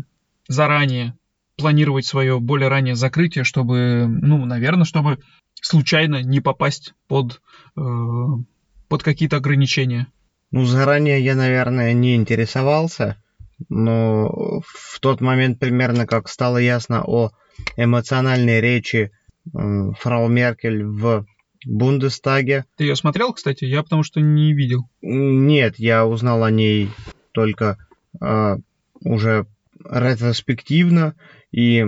заранее 0.49 1.17
планировать 1.57 2.07
свое 2.07 2.41
более 2.41 2.69
раннее 2.69 2.97
закрытие, 2.97 3.45
чтобы, 3.45 4.07
ну, 4.09 4.45
наверное, 4.45 4.85
чтобы 4.85 5.19
случайно 5.61 6.23
не 6.23 6.41
попасть 6.41 6.95
под, 7.09 7.41
э, 7.77 7.81
под 8.89 9.03
какие-то 9.03 9.37
ограничения? 9.37 10.09
Ну, 10.51 10.65
заранее 10.65 11.23
я, 11.23 11.35
наверное, 11.35 11.93
не 11.93 12.17
интересовался, 12.17 13.23
но 13.69 14.63
в 14.67 14.99
тот 15.01 15.21
момент 15.21 15.59
примерно 15.59 16.07
как 16.07 16.29
стало 16.29 16.59
ясно 16.59 17.03
о 17.05 17.31
эмоциональной 17.77 18.61
речи 18.61 19.13
фрау 19.53 20.29
Меркель 20.29 20.85
в 20.85 21.27
Бундестаге. 21.65 22.65
Ты 22.77 22.85
ее 22.85 22.97
смотрел, 22.97 23.33
кстати? 23.33 23.65
Я 23.65 23.83
потому 23.83 24.03
что 24.03 24.21
не 24.21 24.53
видел. 24.53 24.89
Нет, 25.01 25.79
я 25.79 26.07
узнал 26.07 26.45
о 26.45 26.51
ней 26.51 26.91
только 27.33 27.79
э, 28.21 28.57
уже 29.01 29.47
ретроспективно, 29.89 31.15
и 31.51 31.85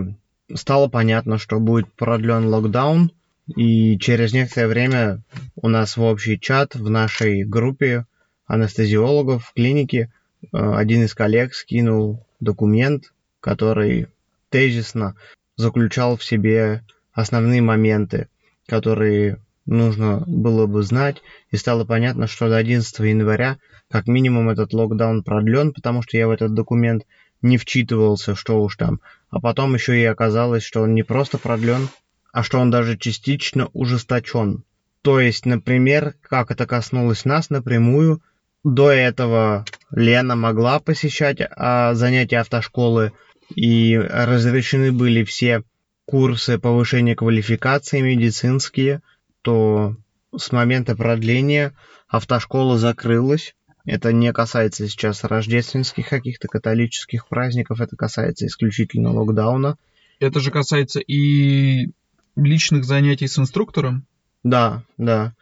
стало 0.53 0.89
понятно, 0.89 1.39
что 1.39 1.61
будет 1.61 1.93
продлен 1.93 2.47
локдаун, 2.47 3.13
и 3.57 3.99
через 3.99 4.33
некоторое 4.33 4.69
время 4.69 5.23
у 5.57 5.69
нас 5.69 5.97
в 5.97 6.03
общий 6.03 6.39
чат 6.39 6.75
в 6.75 6.89
нашей 6.89 7.45
группе 7.45 8.07
анестезиологов 8.47 9.47
в 9.47 9.53
клинике 9.55 10.13
э, 10.43 10.47
один 10.53 11.05
из 11.05 11.15
коллег 11.15 11.55
скинул 11.55 12.25
документ, 12.41 13.13
который 13.41 14.09
тезисно 14.51 15.17
заключал 15.57 16.17
в 16.17 16.25
себе 16.25 16.83
основные 17.15 17.63
моменты, 17.63 18.29
которые 18.67 19.39
нужно 19.67 20.23
было 20.27 20.67
бы 20.67 20.83
знать, 20.83 21.23
и 21.51 21.57
стало 21.57 21.85
понятно, 21.85 22.27
что 22.27 22.49
до 22.49 22.57
11 22.57 22.99
января 23.01 23.59
как 23.91 24.07
минимум 24.07 24.51
этот 24.51 24.73
локдаун 24.73 25.23
продлен, 25.23 25.73
потому 25.73 26.03
что 26.03 26.17
я 26.17 26.27
в 26.27 26.31
этот 26.31 26.55
документ 26.55 27.05
не 27.43 27.59
вчитывался, 27.59 28.35
что 28.35 28.63
уж 28.63 28.77
там. 28.77 29.01
А 29.31 29.41
потом 29.41 29.75
еще 29.75 29.99
и 29.99 30.05
оказалось, 30.05 30.65
что 30.65 30.83
он 30.83 30.95
не 30.95 31.03
просто 31.03 31.39
продлен, 31.39 31.89
а 32.33 32.43
что 32.43 32.59
он 32.59 32.71
даже 32.71 32.97
частично 32.97 33.69
ужесточен. 33.73 34.65
То 35.03 35.21
есть, 35.21 35.47
например, 35.47 36.15
как 36.23 36.51
это 36.51 36.67
коснулось 36.67 37.25
нас 37.25 37.51
напрямую, 37.51 38.23
до 38.65 38.91
этого 38.91 39.67
Лена 39.91 40.35
могла 40.35 40.81
посещать 40.81 41.39
а, 41.41 41.95
занятия 41.95 42.39
автошколы, 42.39 43.13
и 43.55 43.97
разрешены 43.99 44.91
были 44.91 45.23
все 45.23 45.63
курсы 46.07 46.59
повышения 46.59 47.15
квалификации 47.15 48.01
медицинские, 48.01 49.03
то 49.43 49.97
с 50.37 50.53
момента 50.53 50.97
продления 50.97 51.75
автошкола 52.09 52.79
закрылась. 52.79 53.55
Это 53.85 54.13
не 54.13 54.33
касается 54.33 54.89
сейчас 54.89 55.25
рождественских 55.25 56.09
каких-то 56.09 56.49
католических 56.49 57.29
праздников, 57.29 57.81
это 57.81 57.97
касается 57.97 58.47
исключительно 58.47 59.13
локдауна. 59.13 59.77
Это 60.21 60.41
же 60.41 60.51
касается 60.51 61.01
и 61.01 61.91
личных 62.37 62.85
занятий 62.85 63.27
с 63.27 63.39
инструктором? 63.39 64.07
Да, 64.43 64.85
да. 64.97 65.35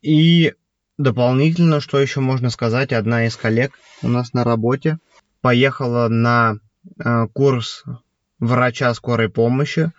И 0.00 0.54
дополнительно, 0.96 1.80
что 1.80 1.98
еще 1.98 2.20
можно 2.20 2.50
сказать, 2.50 2.92
одна 2.92 3.26
из 3.26 3.36
коллег 3.36 3.78
у 4.02 4.08
нас 4.08 4.32
на 4.32 4.44
работе 4.44 4.98
поехала 5.40 6.08
на 6.08 6.58
э, 6.98 7.26
курс 7.32 7.84
врача 8.38 8.92
скорой 8.94 9.28
помощи 9.28 9.92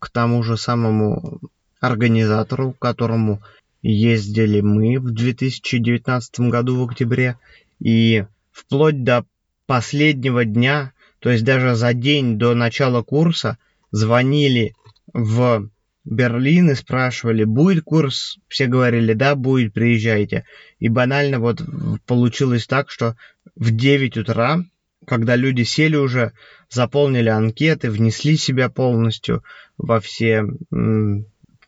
к 0.00 0.10
тому 0.10 0.42
же 0.42 0.56
самому 0.56 1.40
организатору, 1.80 2.72
к 2.72 2.78
которому 2.78 3.42
ездили 3.82 4.60
мы 4.60 4.98
в 4.98 5.10
2019 5.12 6.40
году 6.40 6.76
в 6.76 6.88
октябре. 6.88 7.38
И 7.80 8.24
вплоть 8.52 9.02
до 9.02 9.24
последнего 9.66 10.44
дня, 10.44 10.92
то 11.18 11.30
есть 11.30 11.44
даже 11.44 11.74
за 11.74 11.92
день 11.92 12.38
до 12.38 12.54
начала 12.54 13.02
курса, 13.02 13.58
звонили 13.90 14.74
в 15.12 15.68
Берлин 16.04 16.70
и 16.70 16.74
спрашивали, 16.74 17.44
будет 17.44 17.84
курс? 17.84 18.38
Все 18.48 18.66
говорили, 18.66 19.12
да, 19.12 19.34
будет, 19.34 19.72
приезжайте. 19.72 20.44
И 20.78 20.88
банально 20.88 21.38
вот 21.38 21.62
получилось 22.06 22.66
так, 22.66 22.90
что 22.90 23.16
в 23.56 23.70
9 23.70 24.16
утра, 24.16 24.64
когда 25.06 25.36
люди 25.36 25.62
сели 25.62 25.96
уже, 25.96 26.32
заполнили 26.70 27.28
анкеты, 27.28 27.90
внесли 27.90 28.36
себя 28.36 28.68
полностью 28.68 29.42
во 29.76 30.00
все 30.00 30.44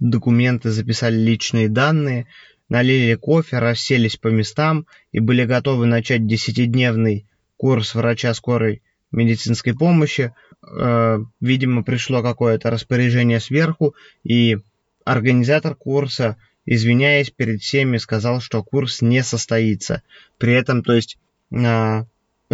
документы, 0.00 0.70
записали 0.70 1.16
личные 1.16 1.68
данные, 1.68 2.26
налили 2.68 3.14
кофе, 3.14 3.58
расселись 3.58 4.16
по 4.16 4.28
местам 4.28 4.86
и 5.12 5.20
были 5.20 5.44
готовы 5.44 5.86
начать 5.86 6.26
десятидневный 6.26 7.26
курс 7.56 7.94
врача 7.94 8.34
скорой 8.34 8.82
медицинской 9.12 9.74
помощи. 9.74 10.34
Э, 10.66 11.18
видимо, 11.40 11.84
пришло 11.84 12.22
какое-то 12.22 12.70
распоряжение 12.70 13.40
сверху, 13.40 13.94
и 14.24 14.58
организатор 15.04 15.74
курса, 15.74 16.36
извиняясь 16.64 17.30
перед 17.30 17.60
всеми, 17.60 17.98
сказал, 17.98 18.40
что 18.40 18.62
курс 18.62 19.02
не 19.02 19.22
состоится. 19.22 20.02
При 20.38 20.54
этом, 20.54 20.82
то 20.82 20.94
есть, 20.94 21.18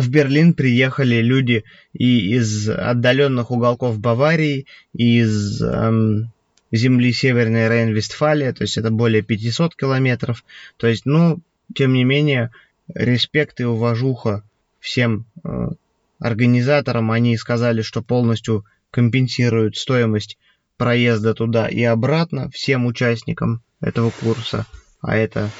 в 0.01 0.09
Берлин 0.11 0.55
приехали 0.55 1.17
люди 1.17 1.65
и 1.93 2.35
из 2.35 2.69
отдаленных 2.69 3.51
уголков 3.51 3.99
Баварии, 3.99 4.67
и 4.93 5.21
из 5.21 5.63
эм, 5.63 6.31
земли 6.73 7.13
Северной 7.13 7.69
Рейн-Вестфалия, 7.69 8.53
то 8.53 8.63
есть 8.63 8.79
это 8.79 8.91
более 8.91 9.23
500 9.23 9.75
километров. 9.77 10.45
То 10.77 10.87
есть, 10.87 11.07
ну, 11.07 11.41
тем 11.75 11.93
не 11.93 12.05
менее, 12.05 12.51
респект 12.95 13.61
и 13.61 13.65
уважуха 13.65 14.43
всем 14.79 15.27
э, 15.45 15.69
организаторам 16.19 17.11
они 17.11 17.37
сказали, 17.37 17.83
что 17.83 18.03
полностью 18.03 18.65
компенсируют 18.91 19.77
стоимость 19.77 20.39
проезда 20.77 21.35
туда 21.35 21.69
и 21.69 21.83
обратно 21.83 22.51
всем 22.51 22.87
участникам 22.87 23.63
этого 23.81 24.11
курса. 24.11 24.67
А 25.01 25.17
это, 25.17 25.51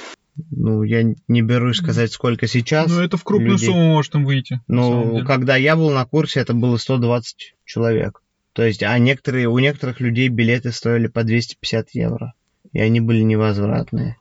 ну, 0.49 0.83
я 0.83 1.03
не 1.27 1.41
берусь 1.41 1.77
сказать, 1.77 2.11
сколько 2.11 2.47
сейчас. 2.47 2.89
Ну, 2.89 3.01
это 3.01 3.17
в 3.17 3.23
крупную 3.23 3.53
людей. 3.53 3.67
сумму 3.67 3.87
может 3.87 4.15
им 4.15 4.25
выйти. 4.25 4.61
Ну, 4.67 5.23
когда 5.25 5.55
я 5.55 5.75
был 5.75 5.91
на 5.91 6.05
курсе, 6.05 6.39
это 6.39 6.53
было 6.53 6.77
120 6.77 7.55
человек. 7.65 8.21
То 8.53 8.63
есть, 8.63 8.83
а 8.83 8.97
некоторые, 8.97 9.47
у 9.47 9.59
некоторых 9.59 9.99
людей 9.99 10.27
билеты 10.27 10.71
стоили 10.71 11.07
по 11.07 11.23
250 11.23 11.91
евро, 11.93 12.33
и 12.73 12.79
они 12.79 12.99
были 12.99 13.21
невозвратные. 13.21 14.17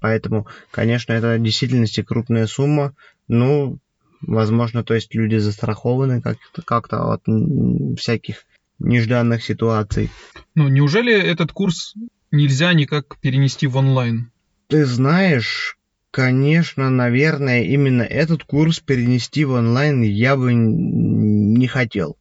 Поэтому, 0.00 0.46
конечно, 0.70 1.12
это 1.12 1.36
в 1.36 1.42
действительности 1.42 2.02
крупная 2.02 2.46
сумма. 2.46 2.94
Ну, 3.28 3.78
возможно, 4.20 4.84
то 4.84 4.94
есть 4.94 5.14
люди 5.14 5.36
застрахованы 5.36 6.22
как-то, 6.22 6.62
как-то 6.62 7.12
от 7.12 7.22
всяких 7.98 8.44
нежданных 8.78 9.44
ситуаций. 9.44 10.10
Ну, 10.54 10.68
неужели 10.68 11.12
этот 11.12 11.52
курс 11.52 11.94
нельзя 12.30 12.72
никак 12.72 13.18
перенести 13.20 13.66
в 13.66 13.76
онлайн? 13.76 14.30
Ты 14.74 14.86
знаешь, 14.86 15.78
конечно, 16.10 16.90
наверное, 16.90 17.62
именно 17.62 18.02
этот 18.02 18.42
курс 18.42 18.80
перенести 18.80 19.44
в 19.44 19.52
онлайн 19.52 20.02
я 20.02 20.34
бы 20.34 20.52
не 20.52 21.68
хотел. 21.68 22.16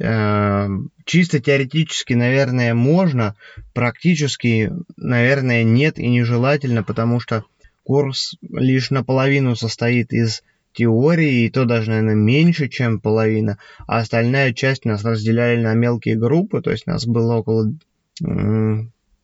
Эм, 0.00 0.90
чисто 1.04 1.38
теоретически, 1.38 2.14
наверное, 2.14 2.72
можно, 2.72 3.34
практически, 3.74 4.72
наверное, 4.96 5.64
нет 5.64 5.98
и 5.98 6.08
нежелательно, 6.08 6.82
потому 6.82 7.20
что 7.20 7.44
курс 7.84 8.36
лишь 8.40 8.88
наполовину 8.88 9.54
состоит 9.54 10.10
из 10.14 10.42
теории, 10.72 11.44
и 11.44 11.50
то 11.50 11.66
даже, 11.66 11.90
наверное, 11.90 12.14
меньше, 12.14 12.70
чем 12.70 13.00
половина, 13.00 13.58
а 13.86 13.98
остальная 13.98 14.54
часть 14.54 14.86
нас 14.86 15.04
разделяли 15.04 15.60
на 15.60 15.74
мелкие 15.74 16.16
группы, 16.16 16.62
то 16.62 16.70
есть 16.70 16.86
нас 16.86 17.04
было 17.04 17.34
около 17.34 17.70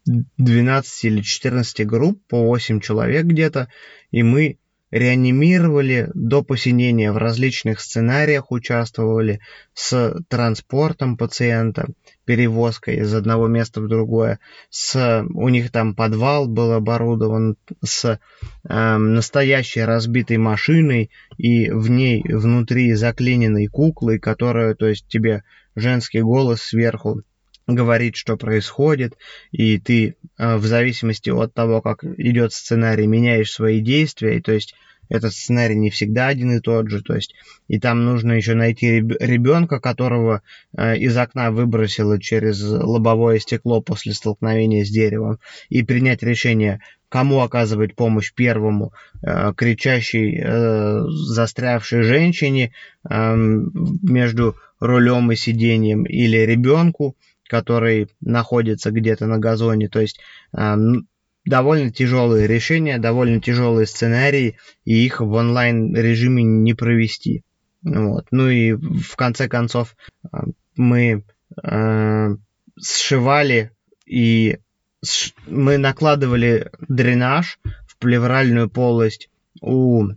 12 0.06 1.04
или 1.04 1.20
14 1.20 1.86
групп, 1.86 2.20
по 2.28 2.42
8 2.46 2.80
человек 2.80 3.24
где-то, 3.24 3.68
и 4.10 4.22
мы 4.22 4.58
реанимировали 4.94 6.08
до 6.14 6.44
посинения 6.44 7.10
в 7.10 7.16
различных 7.16 7.80
сценариях 7.80 8.52
участвовали 8.52 9.40
с 9.72 10.14
транспортом 10.28 11.16
пациента, 11.16 11.88
перевозкой 12.24 12.98
из 12.98 13.12
одного 13.12 13.48
места 13.48 13.80
в 13.80 13.88
другое, 13.88 14.38
с 14.70 15.24
у 15.34 15.48
них 15.48 15.72
там 15.72 15.96
подвал 15.96 16.46
был 16.46 16.72
оборудован 16.74 17.56
с 17.84 18.04
э, 18.04 18.96
настоящей 18.96 19.80
разбитой 19.80 20.36
машиной 20.36 21.10
и 21.38 21.70
в 21.70 21.90
ней 21.90 22.22
внутри 22.22 22.92
заклиненной 22.94 23.66
куклой, 23.66 24.20
которая, 24.20 24.76
то 24.76 24.86
есть 24.86 25.08
тебе 25.08 25.42
женский 25.74 26.20
голос 26.20 26.62
сверху 26.62 27.22
говорит, 27.66 28.16
что 28.16 28.36
происходит, 28.36 29.16
и 29.50 29.78
ты 29.78 30.16
э, 30.38 30.56
в 30.56 30.66
зависимости 30.66 31.30
от 31.30 31.54
того, 31.54 31.80
как 31.80 32.04
идет 32.04 32.52
сценарий, 32.52 33.06
меняешь 33.06 33.52
свои 33.52 33.80
действия, 33.80 34.36
и 34.36 34.40
то 34.40 34.52
есть 34.52 34.74
этот 35.08 35.32
сценарий 35.32 35.76
не 35.76 35.90
всегда 35.90 36.28
один 36.28 36.52
и 36.52 36.60
тот 36.60 36.88
же, 36.88 37.02
то 37.02 37.14
есть 37.14 37.34
и 37.68 37.78
там 37.78 38.04
нужно 38.04 38.32
еще 38.32 38.54
найти 38.54 39.00
ребенка, 39.00 39.80
которого 39.80 40.42
э, 40.76 40.98
из 40.98 41.16
окна 41.16 41.50
выбросило 41.50 42.20
через 42.20 42.62
лобовое 42.62 43.38
стекло 43.38 43.80
после 43.80 44.12
столкновения 44.12 44.84
с 44.84 44.90
деревом, 44.90 45.38
и 45.68 45.82
принять 45.82 46.22
решение, 46.22 46.80
кому 47.08 47.40
оказывать 47.40 47.94
помощь 47.94 48.32
первому, 48.34 48.92
э, 49.22 49.52
кричащей, 49.56 50.42
застрявшей 51.32 52.02
женщине 52.02 52.72
э, 53.08 53.34
между 53.34 54.56
рулем 54.80 55.32
и 55.32 55.36
сиденьем, 55.36 56.04
или 56.04 56.38
ребенку, 56.38 57.16
который 57.54 58.08
находится 58.20 58.90
где-то 58.90 59.26
на 59.26 59.38
газоне. 59.38 59.88
То 59.88 60.00
есть 60.00 60.18
э, 60.58 60.76
довольно 61.44 61.92
тяжелые 61.92 62.48
решения, 62.48 62.98
довольно 62.98 63.40
тяжелые 63.40 63.86
сценарии, 63.86 64.56
и 64.84 65.06
их 65.06 65.20
в 65.20 65.32
онлайн 65.32 65.94
режиме 65.94 66.42
не 66.42 66.74
провести. 66.74 67.44
Вот. 67.84 68.26
Ну 68.32 68.48
и 68.48 68.72
в 68.72 69.14
конце 69.14 69.48
концов 69.48 69.94
э, 70.24 70.38
мы 70.74 71.22
э, 71.62 72.36
сшивали 72.76 73.70
и 74.04 74.58
мы 75.46 75.78
накладывали 75.78 76.72
дренаж 76.88 77.60
в 77.86 77.98
плевральную 77.98 78.68
полость 78.68 79.30
у 79.60 80.08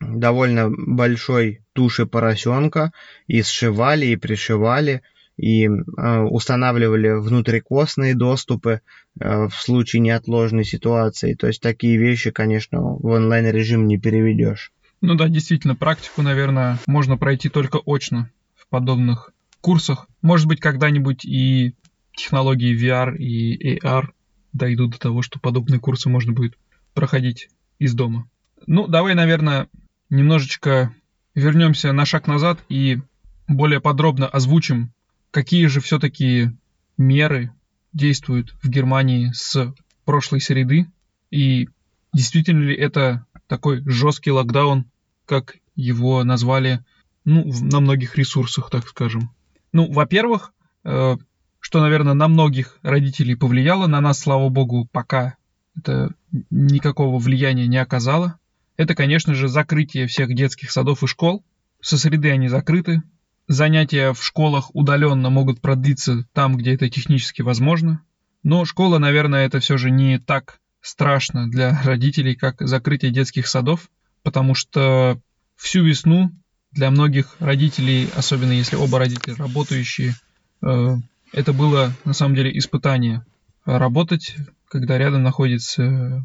довольно 0.00 0.70
большой 0.70 1.60
туши 1.74 2.06
поросенка 2.06 2.92
и 3.26 3.42
сшивали 3.42 4.06
и 4.06 4.16
пришивали 4.16 5.02
и 5.36 5.66
э, 5.66 6.18
устанавливали 6.22 7.10
внутрикостные 7.10 8.14
доступы 8.14 8.80
э, 9.20 9.48
в 9.48 9.54
случае 9.54 10.00
неотложной 10.00 10.64
ситуации. 10.64 11.34
То 11.34 11.46
есть 11.46 11.60
такие 11.60 11.98
вещи, 11.98 12.30
конечно, 12.30 12.80
в 12.80 13.06
онлайн-режим 13.06 13.86
не 13.86 13.98
переведешь. 13.98 14.72
Ну 15.02 15.14
да, 15.14 15.28
действительно, 15.28 15.76
практику, 15.76 16.22
наверное, 16.22 16.78
можно 16.86 17.18
пройти 17.18 17.48
только 17.48 17.78
очно 17.84 18.30
в 18.54 18.66
подобных 18.68 19.32
курсах. 19.60 20.08
Может 20.22 20.46
быть, 20.46 20.60
когда-нибудь 20.60 21.24
и 21.24 21.74
технологии 22.16 22.74
VR 22.74 23.16
и 23.16 23.78
AR 23.78 24.06
дойдут 24.52 24.92
до 24.92 24.98
того, 24.98 25.22
что 25.22 25.38
подобные 25.38 25.80
курсы 25.80 26.08
можно 26.08 26.32
будет 26.32 26.56
проходить 26.94 27.50
из 27.78 27.94
дома. 27.94 28.28
Ну, 28.66 28.86
давай, 28.86 29.14
наверное, 29.14 29.68
немножечко 30.08 30.94
вернемся 31.34 31.92
на 31.92 32.06
шаг 32.06 32.26
назад 32.26 32.58
и 32.70 33.00
более 33.46 33.80
подробно 33.80 34.26
озвучим 34.26 34.92
какие 35.36 35.66
же 35.66 35.82
все-таки 35.82 36.48
меры 36.96 37.52
действуют 37.92 38.54
в 38.62 38.70
Германии 38.70 39.32
с 39.34 39.74
прошлой 40.06 40.40
среды, 40.40 40.86
и 41.30 41.68
действительно 42.14 42.62
ли 42.62 42.74
это 42.74 43.26
такой 43.46 43.82
жесткий 43.84 44.30
локдаун, 44.30 44.86
как 45.26 45.56
его 45.74 46.24
назвали 46.24 46.82
ну, 47.26 47.44
на 47.60 47.80
многих 47.80 48.16
ресурсах, 48.16 48.70
так 48.70 48.88
скажем. 48.88 49.30
Ну, 49.74 49.92
во-первых, 49.92 50.54
э, 50.84 51.18
что, 51.60 51.80
наверное, 51.82 52.14
на 52.14 52.28
многих 52.28 52.78
родителей 52.80 53.34
повлияло, 53.34 53.86
на 53.88 54.00
нас, 54.00 54.20
слава 54.20 54.48
богу, 54.48 54.88
пока 54.90 55.36
это 55.76 56.14
никакого 56.48 57.18
влияния 57.18 57.66
не 57.66 57.76
оказало. 57.76 58.38
Это, 58.78 58.94
конечно 58.94 59.34
же, 59.34 59.48
закрытие 59.48 60.06
всех 60.06 60.34
детских 60.34 60.70
садов 60.70 61.02
и 61.02 61.06
школ. 61.06 61.44
Со 61.82 61.98
среды 61.98 62.30
они 62.30 62.48
закрыты, 62.48 63.02
Занятия 63.48 64.12
в 64.12 64.24
школах 64.24 64.74
удаленно 64.74 65.30
могут 65.30 65.60
продлиться 65.60 66.24
там, 66.32 66.56
где 66.56 66.74
это 66.74 66.88
технически 66.90 67.42
возможно. 67.42 68.02
Но 68.42 68.64
школа, 68.64 68.98
наверное, 68.98 69.46
это 69.46 69.60
все 69.60 69.76
же 69.76 69.90
не 69.90 70.18
так 70.18 70.60
страшно 70.80 71.48
для 71.48 71.80
родителей, 71.82 72.34
как 72.34 72.60
закрытие 72.60 73.10
детских 73.12 73.46
садов, 73.46 73.88
потому 74.22 74.54
что 74.54 75.20
всю 75.56 75.84
весну 75.84 76.30
для 76.72 76.90
многих 76.90 77.36
родителей, 77.38 78.08
особенно 78.14 78.52
если 78.52 78.76
оба 78.76 78.98
родителя 78.98 79.36
работающие, 79.36 80.14
э, 80.62 80.96
это 81.32 81.52
было 81.52 81.92
на 82.04 82.12
самом 82.12 82.34
деле 82.34 82.56
испытание. 82.56 83.24
Работать, 83.64 84.36
когда 84.68 84.98
рядом 84.98 85.22
находится 85.22 86.24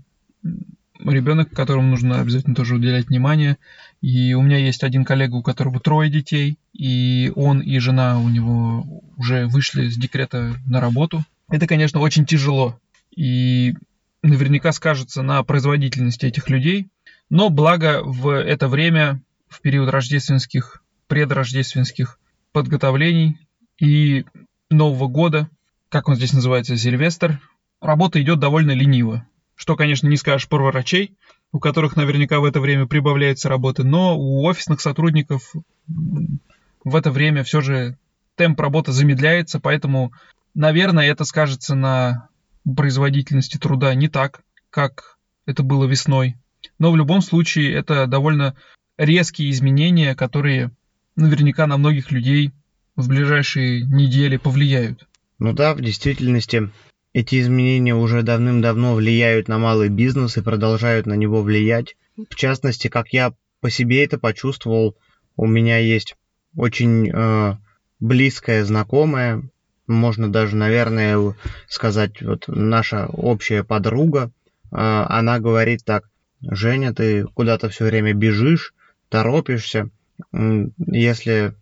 ребенок, 1.00 1.50
которому 1.52 1.90
нужно 1.90 2.20
обязательно 2.20 2.56
тоже 2.56 2.76
уделять 2.76 3.08
внимание. 3.08 3.58
И 4.02 4.34
у 4.34 4.42
меня 4.42 4.58
есть 4.58 4.84
один 4.84 5.06
коллега, 5.06 5.36
у 5.36 5.44
которого 5.44 5.80
трое 5.80 6.10
детей, 6.10 6.58
и 6.74 7.32
он 7.36 7.60
и 7.60 7.78
жена 7.78 8.20
у 8.20 8.30
него 8.30 9.04
уже 9.16 9.46
вышли 9.46 9.90
с 9.90 9.96
декрета 9.96 10.56
на 10.66 10.82
работу. 10.82 11.24
Это, 11.50 11.68
конечно, 11.68 12.00
очень 12.00 12.26
тяжело. 12.26 12.80
И 13.16 13.76
наверняка 14.24 14.72
скажется 14.72 15.22
на 15.22 15.44
производительности 15.44 16.26
этих 16.26 16.50
людей. 16.50 16.88
Но 17.30 17.50
благо 17.50 18.02
в 18.04 18.30
это 18.30 18.68
время, 18.68 19.22
в 19.48 19.62
период 19.62 19.90
рождественских, 19.90 20.84
предрождественских 21.08 22.20
подготовлений 22.52 23.38
и 23.80 24.26
Нового 24.70 25.08
года, 25.08 25.50
как 25.90 26.08
он 26.08 26.16
здесь 26.16 26.34
называется, 26.34 26.76
Сильвестр, 26.76 27.40
работа 27.82 28.22
идет 28.22 28.40
довольно 28.40 28.72
лениво. 28.72 29.26
Что, 29.56 29.76
конечно, 29.76 30.08
не 30.08 30.18
скажешь 30.18 30.48
про 30.48 30.64
врачей, 30.64 31.16
у 31.52 31.60
которых 31.60 31.96
наверняка 31.96 32.40
в 32.40 32.46
это 32.46 32.60
время 32.60 32.88
прибавляется 32.88 33.50
работы, 33.50 33.84
но 33.84 34.18
у 34.18 34.44
офисных 34.44 34.82
сотрудников 34.82 35.54
в 35.88 36.96
это 36.96 37.12
время 37.12 37.44
все 37.44 37.62
же 37.62 37.98
темп 38.36 38.60
работы 38.60 38.92
замедляется, 38.92 39.60
поэтому, 39.60 40.14
наверное, 40.54 41.10
это 41.10 41.26
скажется 41.26 41.76
на 41.76 42.30
производительности 42.64 43.58
труда 43.58 43.94
не 43.94 44.08
так, 44.08 44.42
как 44.70 45.18
это 45.46 45.64
было 45.64 45.86
весной. 45.86 46.38
Но 46.80 46.92
в 46.92 46.98
любом 46.98 47.22
случае 47.22 47.74
это 47.74 48.08
довольно 48.08 48.56
резкие 48.98 49.50
изменения, 49.52 50.16
которые 50.16 50.72
наверняка 51.16 51.68
на 51.68 51.78
многих 51.78 52.12
людей 52.12 52.52
в 52.96 53.08
ближайшие 53.08 53.84
недели 53.86 54.38
повлияют. 54.38 55.08
Ну 55.40 55.54
да, 55.54 55.74
в 55.74 55.82
действительности 55.82 56.72
эти 57.14 57.42
изменения 57.42 57.96
уже 57.96 58.24
давным-давно 58.24 58.96
влияют 58.96 59.48
на 59.48 59.58
малый 59.58 59.90
бизнес 59.90 60.38
и 60.38 60.42
продолжают 60.42 61.06
на 61.06 61.14
него 61.14 61.42
влиять. 61.42 61.96
В 62.30 62.36
частности, 62.36 62.88
как 62.88 63.10
я 63.10 63.34
по 63.60 63.70
себе 63.70 64.04
это 64.06 64.18
почувствовал, 64.18 64.98
у 65.36 65.46
меня 65.46 65.78
есть 65.78 66.16
очень 66.56 67.10
э, 67.10 67.58
близкая 68.00 68.64
знакомая, 68.64 69.44
можно 69.88 70.32
даже, 70.32 70.56
наверное, 70.56 71.36
сказать, 71.68 72.22
вот 72.22 72.48
наша 72.48 73.08
общая 73.08 73.64
подруга. 73.64 74.32
Э, 74.72 75.06
она 75.10 75.40
говорит 75.40 75.84
так, 75.86 76.10
Женя, 76.42 76.94
ты 76.94 77.26
куда-то 77.26 77.70
все 77.70 77.86
время 77.86 78.14
бежишь, 78.14 78.74
торопишься. 79.10 79.90
Если 80.32 81.54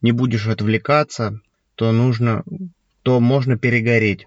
не 0.00 0.12
будешь 0.12 0.46
отвлекаться, 0.46 1.40
то 1.74 1.92
нужно 1.92 2.44
то 3.02 3.20
можно 3.20 3.58
перегореть. 3.58 4.26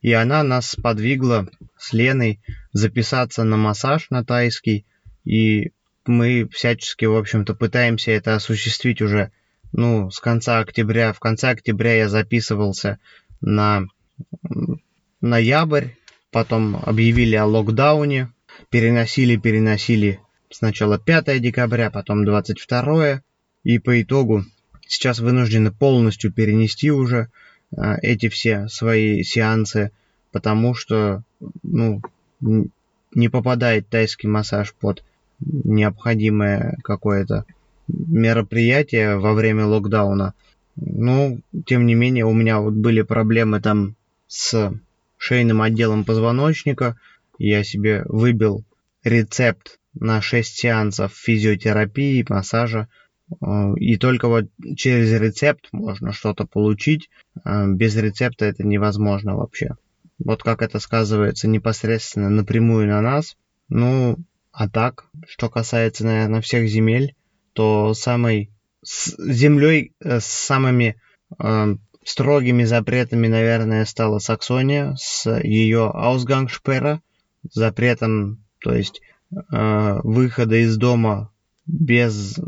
И 0.00 0.12
она 0.12 0.42
нас 0.42 0.70
сподвигла 0.70 1.48
с 1.76 1.92
Леной 1.92 2.40
записаться 2.72 3.44
на 3.44 3.56
массаж 3.56 4.10
на 4.10 4.24
тайский, 4.24 4.86
и 5.24 5.72
мы 6.06 6.48
всячески, 6.52 7.04
в 7.04 7.16
общем-то, 7.16 7.54
пытаемся 7.54 8.12
это 8.12 8.34
осуществить 8.34 9.02
уже, 9.02 9.32
ну, 9.72 10.10
с 10.10 10.20
конца 10.20 10.60
октября. 10.60 11.12
В 11.12 11.18
конце 11.20 11.50
октября 11.50 11.96
я 11.96 12.08
записывался 12.08 12.98
на 13.40 13.86
ноябрь, 15.20 15.88
потом 16.30 16.76
объявили 16.76 17.34
о 17.36 17.46
локдауне, 17.46 18.32
переносили, 18.70 19.36
переносили 19.36 20.20
сначала 20.50 20.98
5 20.98 21.40
декабря, 21.40 21.90
потом 21.90 22.24
22, 22.24 23.22
и 23.64 23.78
по 23.78 24.00
итогу 24.00 24.44
сейчас 24.86 25.18
вынуждены 25.18 25.72
полностью 25.72 26.32
перенести 26.32 26.90
уже 26.90 27.30
эти 28.02 28.28
все 28.28 28.68
свои 28.68 29.22
сеансы, 29.22 29.90
потому 30.32 30.74
что 30.74 31.22
ну, 31.62 32.00
не 33.14 33.28
попадает 33.28 33.88
тайский 33.88 34.28
массаж 34.28 34.74
под 34.74 35.02
необходимое 35.40 36.78
какое-то 36.82 37.44
мероприятие 37.88 39.16
во 39.18 39.34
время 39.34 39.66
локдауна. 39.66 40.34
Ну, 40.76 41.40
тем 41.64 41.86
не 41.86 41.94
менее, 41.94 42.24
у 42.26 42.32
меня 42.32 42.60
вот 42.60 42.74
были 42.74 43.02
проблемы 43.02 43.60
там 43.60 43.96
с 44.26 44.72
шейным 45.16 45.62
отделом 45.62 46.04
позвоночника. 46.04 46.96
Я 47.38 47.64
себе 47.64 48.02
выбил 48.06 48.64
рецепт 49.04 49.78
на 49.94 50.20
6 50.20 50.54
сеансов 50.54 51.14
физиотерапии, 51.14 52.26
массажа. 52.28 52.88
Э, 53.40 53.74
и 53.76 53.96
только 53.96 54.28
вот 54.28 54.46
через 54.76 55.12
рецепт 55.12 55.68
можно 55.72 56.12
что-то 56.12 56.46
получить. 56.46 57.10
Э, 57.44 57.66
без 57.68 57.96
рецепта 57.96 58.44
это 58.44 58.64
невозможно 58.64 59.36
вообще. 59.36 59.76
Вот 60.18 60.42
как 60.42 60.62
это 60.62 60.78
сказывается 60.78 61.48
непосредственно 61.48 62.30
напрямую 62.30 62.88
на 62.88 63.00
нас. 63.00 63.36
Ну, 63.68 64.16
а 64.52 64.68
так, 64.68 65.06
что 65.28 65.50
касается, 65.50 66.04
наверное, 66.06 66.40
всех 66.40 66.68
земель, 66.68 67.14
то 67.52 67.94
самой 67.94 68.50
с 68.82 69.14
землей 69.18 69.92
э, 70.00 70.20
с 70.20 70.26
самыми 70.26 70.96
э, 71.38 71.76
строгими 72.04 72.64
запретами, 72.64 73.26
наверное, 73.26 73.84
стала 73.84 74.18
Саксония 74.18 74.94
с 74.96 75.28
ее 75.42 75.92
Ausgangssperre, 75.94 77.00
запретом, 77.50 78.44
то 78.60 78.74
есть 78.74 79.02
э, 79.32 80.00
выхода 80.04 80.56
из 80.56 80.76
дома 80.76 81.32
без 81.66 82.38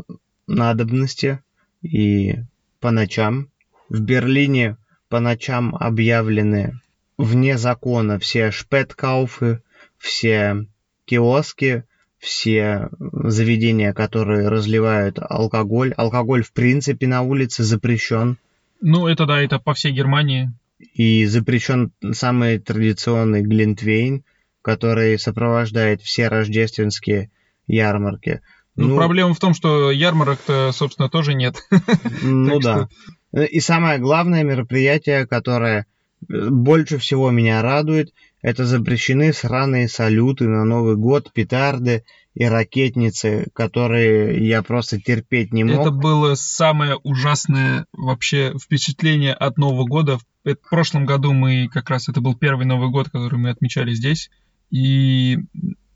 надобности 0.49 1.39
и 1.81 2.35
по 2.79 2.91
ночам. 2.91 3.49
В 3.89 4.01
Берлине 4.01 4.77
по 5.07 5.19
ночам 5.19 5.75
объявлены 5.75 6.79
вне 7.17 7.57
закона 7.57 8.19
все 8.19 8.51
шпеткауфы, 8.51 9.61
все 9.97 10.65
киоски, 11.05 11.83
все 12.19 12.89
заведения, 13.01 13.93
которые 13.93 14.49
разливают 14.49 15.19
алкоголь. 15.19 15.93
Алкоголь 15.93 16.43
в 16.43 16.51
принципе 16.51 17.07
на 17.07 17.21
улице 17.21 17.63
запрещен. 17.63 18.37
Ну, 18.81 19.07
это 19.07 19.25
да, 19.25 19.41
это 19.41 19.59
по 19.59 19.73
всей 19.73 19.91
Германии. 19.91 20.51
И 20.93 21.25
запрещен 21.25 21.91
самый 22.11 22.59
традиционный 22.59 23.41
Глинтвейн, 23.41 24.23
который 24.61 25.17
сопровождает 25.17 26.01
все 26.01 26.27
рождественские 26.27 27.31
ярмарки. 27.67 28.41
Ну, 28.75 28.89
ну 28.89 28.95
проблема 28.95 29.33
в 29.33 29.39
том, 29.39 29.53
что 29.53 29.91
ярмарок-то, 29.91 30.71
собственно, 30.73 31.09
тоже 31.09 31.33
нет. 31.33 31.57
Ну 32.21 32.59
да. 32.59 32.87
И 33.33 33.59
самое 33.59 33.99
главное 33.99 34.43
мероприятие, 34.43 35.27
которое 35.27 35.85
больше 36.27 36.97
всего 36.97 37.31
меня 37.31 37.61
радует, 37.61 38.13
это 38.41 38.65
запрещены 38.65 39.33
сраные 39.33 39.87
салюты 39.87 40.47
на 40.47 40.63
Новый 40.63 40.95
год, 40.95 41.31
петарды 41.33 42.03
и 42.33 42.45
ракетницы, 42.45 43.47
которые 43.53 44.47
я 44.47 44.63
просто 44.63 44.99
терпеть 44.99 45.51
не 45.51 45.63
мог. 45.63 45.81
Это 45.81 45.91
было 45.91 46.35
самое 46.35 46.95
ужасное 47.03 47.85
вообще 47.91 48.53
впечатление 48.57 49.33
от 49.33 49.57
Нового 49.57 49.85
года. 49.85 50.19
В 50.45 50.55
прошлом 50.69 51.05
году 51.05 51.33
мы 51.33 51.67
как 51.67 51.89
раз, 51.89 52.07
это 52.07 52.21
был 52.21 52.35
первый 52.35 52.65
Новый 52.65 52.89
год, 52.89 53.09
который 53.09 53.37
мы 53.37 53.49
отмечали 53.49 53.93
здесь. 53.93 54.29
И, 54.71 55.39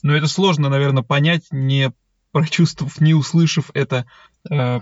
ну, 0.02 0.14
это 0.14 0.28
сложно, 0.28 0.70
наверное, 0.70 1.04
понять, 1.04 1.44
не 1.52 1.94
прочувствовав, 2.34 3.00
не 3.00 3.14
услышав 3.14 3.70
это. 3.74 4.06
Э, 4.52 4.80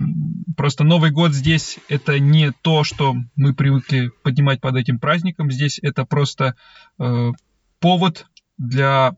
просто 0.57 0.83
Новый 0.83 1.11
год 1.11 1.33
здесь 1.33 1.77
это 1.89 2.17
не 2.17 2.51
то, 2.63 2.83
что 2.83 3.15
мы 3.35 3.53
привыкли 3.53 4.09
поднимать 4.23 4.61
под 4.61 4.77
этим 4.77 4.97
праздником. 4.97 5.51
Здесь 5.51 5.77
это 5.83 6.05
просто 6.05 6.55
э, 6.97 7.31
повод 7.79 8.25
для 8.57 9.15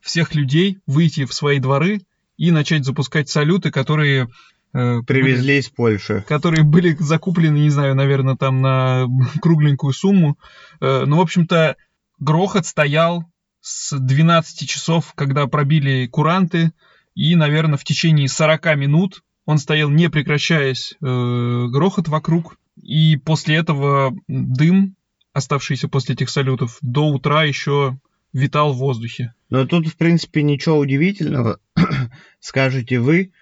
всех 0.00 0.34
людей 0.34 0.78
выйти 0.86 1.24
в 1.24 1.32
свои 1.32 1.58
дворы 1.58 2.02
и 2.36 2.50
начать 2.50 2.84
запускать 2.84 3.30
салюты, 3.30 3.70
которые 3.70 4.28
э, 4.74 5.00
привезли 5.06 5.46
были, 5.46 5.60
из 5.60 5.70
Польши, 5.70 6.24
которые 6.28 6.62
были 6.62 6.94
закуплены, 6.98 7.56
не 7.56 7.70
знаю, 7.70 7.94
наверное, 7.94 8.36
там 8.36 8.60
на 8.60 9.06
кругленькую 9.40 9.94
сумму. 9.94 10.38
Э, 10.82 11.04
ну, 11.06 11.16
в 11.16 11.20
общем-то, 11.20 11.76
грохот 12.18 12.66
стоял 12.66 13.24
с 13.62 13.98
12 13.98 14.68
часов, 14.68 15.14
когда 15.14 15.46
пробили 15.46 16.06
куранты, 16.06 16.72
и, 17.14 17.36
наверное, 17.36 17.78
в 17.78 17.84
течение 17.84 18.28
40 18.28 18.76
минут 18.76 19.22
он 19.46 19.58
стоял, 19.58 19.90
не 19.90 20.08
прекращаясь, 20.08 20.94
э, 20.94 21.66
грохот 21.68 22.08
вокруг. 22.08 22.58
И 22.82 23.16
после 23.16 23.56
этого 23.56 24.16
дым, 24.26 24.96
оставшийся 25.32 25.88
после 25.88 26.14
этих 26.14 26.30
салютов, 26.30 26.78
до 26.80 27.08
утра 27.08 27.44
еще 27.44 27.98
витал 28.32 28.72
в 28.72 28.78
воздухе. 28.78 29.34
Но 29.50 29.66
тут, 29.66 29.86
в 29.86 29.96
принципе, 29.96 30.42
ничего 30.42 30.78
удивительного, 30.78 31.60
скажете 32.40 32.98
вы, 32.98 33.32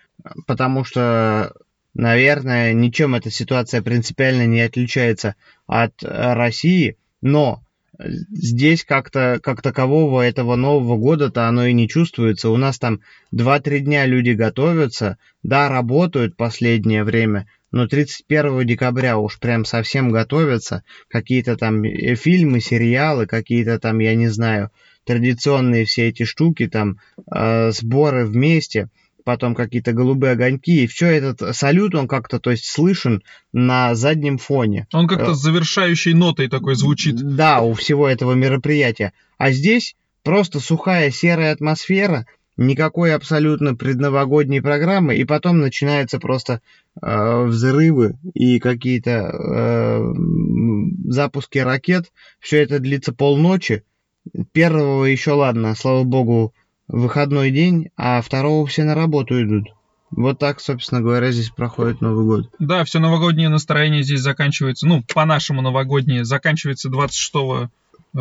потому 0.46 0.84
что, 0.84 1.54
наверное, 1.94 2.74
ничем 2.74 3.14
эта 3.14 3.30
ситуация 3.30 3.80
принципиально 3.80 4.46
не 4.46 4.60
отличается 4.60 5.34
от 5.66 5.94
России, 6.02 6.98
но 7.22 7.62
здесь 7.98 8.84
как-то 8.84 9.38
как 9.42 9.62
такового 9.62 10.22
этого 10.22 10.56
Нового 10.56 10.96
года-то 10.96 11.46
оно 11.46 11.66
и 11.66 11.72
не 11.72 11.88
чувствуется. 11.88 12.50
У 12.50 12.56
нас 12.56 12.78
там 12.78 13.00
2-3 13.34 13.80
дня 13.80 14.06
люди 14.06 14.30
готовятся, 14.30 15.18
да, 15.42 15.68
работают 15.68 16.36
последнее 16.36 17.04
время, 17.04 17.46
но 17.70 17.86
31 17.86 18.66
декабря 18.66 19.18
уж 19.18 19.38
прям 19.38 19.64
совсем 19.64 20.10
готовятся. 20.10 20.84
Какие-то 21.08 21.56
там 21.56 21.82
э, 21.84 22.14
фильмы, 22.14 22.60
сериалы, 22.60 23.26
какие-то 23.26 23.78
там, 23.78 23.98
я 23.98 24.14
не 24.14 24.28
знаю, 24.28 24.70
традиционные 25.04 25.84
все 25.84 26.08
эти 26.08 26.24
штуки, 26.24 26.68
там, 26.68 26.98
э, 27.30 27.70
сборы 27.72 28.24
вместе– 28.24 28.88
потом 29.24 29.54
какие-то 29.54 29.92
голубые 29.92 30.32
огоньки, 30.32 30.84
и 30.84 30.86
все 30.86 31.06
этот 31.06 31.56
салют, 31.56 31.94
он 31.94 32.08
как-то, 32.08 32.38
то 32.38 32.50
есть, 32.50 32.66
слышен 32.66 33.22
на 33.52 33.94
заднем 33.94 34.38
фоне. 34.38 34.86
Он 34.92 35.06
как-то 35.06 35.34
с 35.34 35.38
э, 35.38 35.42
завершающей 35.42 36.14
нотой 36.14 36.48
такой 36.48 36.74
звучит. 36.74 37.16
Да, 37.16 37.60
у 37.60 37.74
всего 37.74 38.08
этого 38.08 38.32
мероприятия. 38.32 39.12
А 39.38 39.50
здесь 39.50 39.96
просто 40.22 40.60
сухая 40.60 41.10
серая 41.10 41.52
атмосфера, 41.52 42.26
никакой 42.56 43.14
абсолютно 43.14 43.74
предновогодней 43.74 44.60
программы, 44.60 45.16
и 45.16 45.24
потом 45.24 45.58
начинаются 45.58 46.18
просто 46.18 46.60
э, 47.00 47.44
взрывы 47.44 48.18
и 48.34 48.58
какие-то 48.58 49.10
э, 49.10 50.14
запуски 51.08 51.58
ракет. 51.58 52.12
Все 52.40 52.62
это 52.62 52.78
длится 52.78 53.12
полночи. 53.12 53.84
Первого 54.52 55.04
еще 55.06 55.32
ладно, 55.32 55.74
слава 55.74 56.04
богу, 56.04 56.54
выходной 56.92 57.50
день, 57.50 57.88
а 57.96 58.20
второго 58.20 58.66
все 58.66 58.84
на 58.84 58.94
работу 58.94 59.42
идут. 59.42 59.68
Вот 60.10 60.38
так, 60.38 60.60
собственно 60.60 61.00
говоря, 61.00 61.32
здесь 61.32 61.48
проходит 61.48 62.02
Новый 62.02 62.26
год. 62.26 62.50
Да, 62.58 62.84
все 62.84 62.98
новогоднее 62.98 63.48
настроение 63.48 64.02
здесь 64.02 64.20
заканчивается, 64.20 64.86
ну, 64.86 65.02
по-нашему 65.14 65.62
новогоднее, 65.62 66.24
заканчивается 66.24 66.90
26 66.90 67.70
э, 68.14 68.20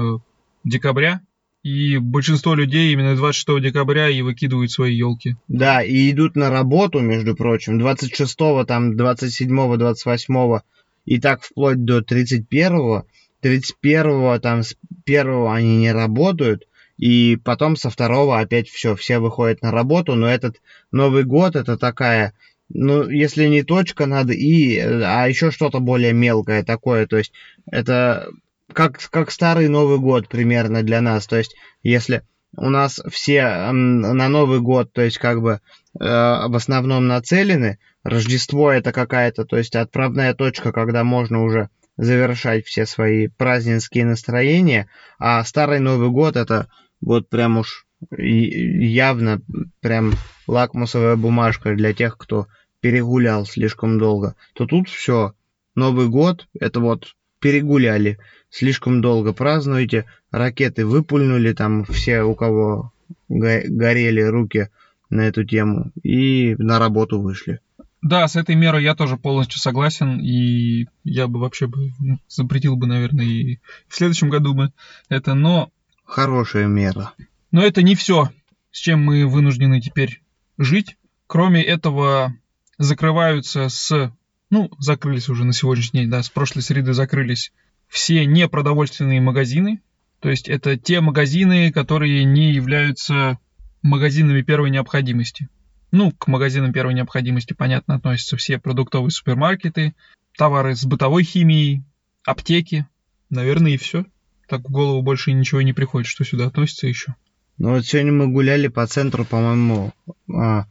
декабря, 0.64 1.20
и 1.64 1.98
большинство 1.98 2.56
людей 2.56 2.94
именно 2.94 3.16
26 3.16 3.62
декабря 3.62 4.10
и 4.10 4.22
выкидывают 4.22 4.72
свои 4.72 4.96
елки. 4.96 5.36
Да, 5.50 5.84
и 5.84 6.10
идут 6.12 6.36
на 6.36 6.50
работу, 6.50 7.00
между 7.02 7.36
прочим, 7.36 7.78
26, 7.78 8.38
там, 8.66 8.96
27, 8.96 9.78
28, 9.78 10.60
и 11.06 11.20
так 11.20 11.44
вплоть 11.44 11.84
до 11.84 12.02
31, 12.02 13.04
31, 13.42 14.40
там, 14.40 14.64
с 14.64 14.76
1 15.06 15.48
они 15.48 15.78
не 15.78 15.92
работают, 15.92 16.64
и 17.02 17.36
потом 17.36 17.76
со 17.76 17.90
второго 17.90 18.40
опять 18.40 18.70
все, 18.70 18.96
все 18.96 19.18
выходят 19.18 19.64
на 19.64 19.72
работу, 19.72 20.14
но 20.14 20.30
этот 20.30 20.62
Новый 20.92 21.24
год 21.24 21.56
это 21.56 21.76
такая, 21.76 22.34
ну, 22.70 23.10
если 23.10 23.48
не 23.48 23.64
точка, 23.64 24.06
надо 24.06 24.34
и, 24.34 24.78
а 24.78 25.28
еще 25.28 25.50
что-то 25.50 25.80
более 25.80 26.14
мелкое 26.14 26.64
такое, 26.64 27.08
то 27.08 27.18
есть 27.18 27.34
это 27.66 28.30
как, 28.72 29.00
как 29.10 29.32
старый 29.32 29.68
Новый 29.68 29.98
год 29.98 30.28
примерно 30.28 30.84
для 30.84 31.02
нас, 31.02 31.26
то 31.26 31.38
есть 31.38 31.56
если 31.82 32.22
у 32.56 32.70
нас 32.70 33.02
все 33.10 33.72
на 33.72 34.30
Новый 34.30 34.60
год, 34.60 34.94
то 34.94 35.02
есть 35.02 35.18
как 35.18 35.42
бы 35.42 35.54
э, 35.54 35.60
в 36.00 36.56
основном 36.56 37.08
нацелены, 37.08 37.80
Рождество 38.04 38.72
это 38.72 38.92
какая-то, 38.92 39.46
то 39.46 39.58
есть 39.58 39.76
отправная 39.76 40.36
точка, 40.36 40.72
когда 40.72 41.04
можно 41.04 41.44
уже 41.44 41.70
завершать 41.98 42.68
все 42.68 42.86
свои 42.86 43.28
празднические 43.28 44.06
настроения, 44.06 44.88
а 45.18 45.44
Старый 45.44 45.80
Новый 45.80 46.10
год 46.10 46.36
это 46.36 46.68
вот 47.02 47.30
прям 47.30 47.58
уж 47.58 47.86
явно 48.18 49.42
прям 49.80 50.14
лакмусовая 50.48 51.16
бумажка 51.16 51.76
для 51.76 51.94
тех, 51.94 52.18
кто 52.18 52.48
перегулял 52.80 53.46
слишком 53.46 54.00
долго, 54.00 54.36
то 54.54 54.66
тут 54.66 54.90
все, 54.90 55.34
Новый 55.76 56.10
год, 56.10 56.48
это 56.60 56.80
вот 56.80 57.16
перегуляли, 57.40 58.18
слишком 58.50 59.02
долго 59.02 59.34
празднуете, 59.34 60.06
ракеты 60.32 60.86
выпульнули, 60.86 61.54
там 61.54 61.86
все, 61.86 62.24
у 62.24 62.36
кого 62.36 62.92
горели 63.30 64.22
руки 64.22 64.70
на 65.10 65.22
эту 65.22 65.44
тему, 65.44 65.92
и 66.04 66.56
на 66.58 66.80
работу 66.80 67.22
вышли. 67.22 67.60
Да, 68.02 68.28
с 68.28 68.36
этой 68.36 68.56
мерой 68.56 68.84
я 68.84 68.96
тоже 68.96 69.18
полностью 69.18 69.60
согласен, 69.60 70.20
и 70.20 70.88
я 71.04 71.28
бы 71.28 71.40
вообще 71.40 71.68
бы 71.68 71.92
запретил 72.28 72.76
бы, 72.76 72.88
наверное, 72.88 73.26
и 73.26 73.60
в 73.88 73.96
следующем 73.96 74.30
году 74.30 74.54
бы 74.54 74.74
это, 75.10 75.34
но... 75.34 75.72
Хорошая 76.12 76.67
мера. 76.67 77.13
Но 77.52 77.63
это 77.63 77.82
не 77.84 77.95
все, 77.95 78.32
с 78.69 78.80
чем 78.80 79.02
мы 79.02 79.26
вынуждены 79.26 79.80
теперь 79.80 80.21
жить. 80.58 80.97
Кроме 81.26 81.63
этого, 81.63 82.36
закрываются 82.78 83.69
с... 83.69 84.12
Ну, 84.50 84.69
закрылись 84.78 85.30
уже 85.30 85.45
на 85.45 85.54
сегодняшний 85.54 86.02
день, 86.02 86.10
да, 86.10 86.21
с 86.21 86.30
прошлой 86.30 86.63
среды 86.63 86.91
закрылись 86.91 87.54
все 87.88 88.26
непродовольственные 88.26 89.21
магазины. 89.21 89.80
То 90.19 90.30
есть 90.30 90.50
это 90.50 90.76
те 90.76 91.00
магазины, 91.00 91.71
которые 91.71 92.26
не 92.26 92.52
являются 92.52 93.39
магазинами 93.82 94.41
первой 94.41 94.69
необходимости. 94.69 95.47
Ну, 95.91 96.12
к 96.12 96.28
магазинам 96.28 96.74
первой 96.74 96.93
необходимости, 96.93 97.54
понятно, 97.54 97.95
относятся 97.95 98.36
все 98.36 98.60
продуктовые 98.60 99.12
супермаркеты, 99.12 99.95
товары 100.36 100.76
с 100.76 100.84
бытовой 100.84 101.24
химией, 101.24 101.86
аптеки. 102.26 102.86
Наверное, 103.30 103.71
и 103.71 103.78
все. 103.78 104.04
Так 104.52 104.68
в 104.68 104.70
голову 104.70 105.02
больше 105.02 105.32
ничего 105.32 105.62
не 105.62 105.72
приходит, 105.72 106.10
что 106.10 106.26
сюда 106.26 106.48
относится 106.48 106.86
еще. 106.86 107.16
Ну 107.58 107.70
вот 107.70 107.86
сегодня 107.86 108.12
мы 108.12 108.28
гуляли 108.28 108.68
по 108.68 108.86
центру, 108.86 109.24
по-моему, 109.24 109.94
а, 110.30 110.66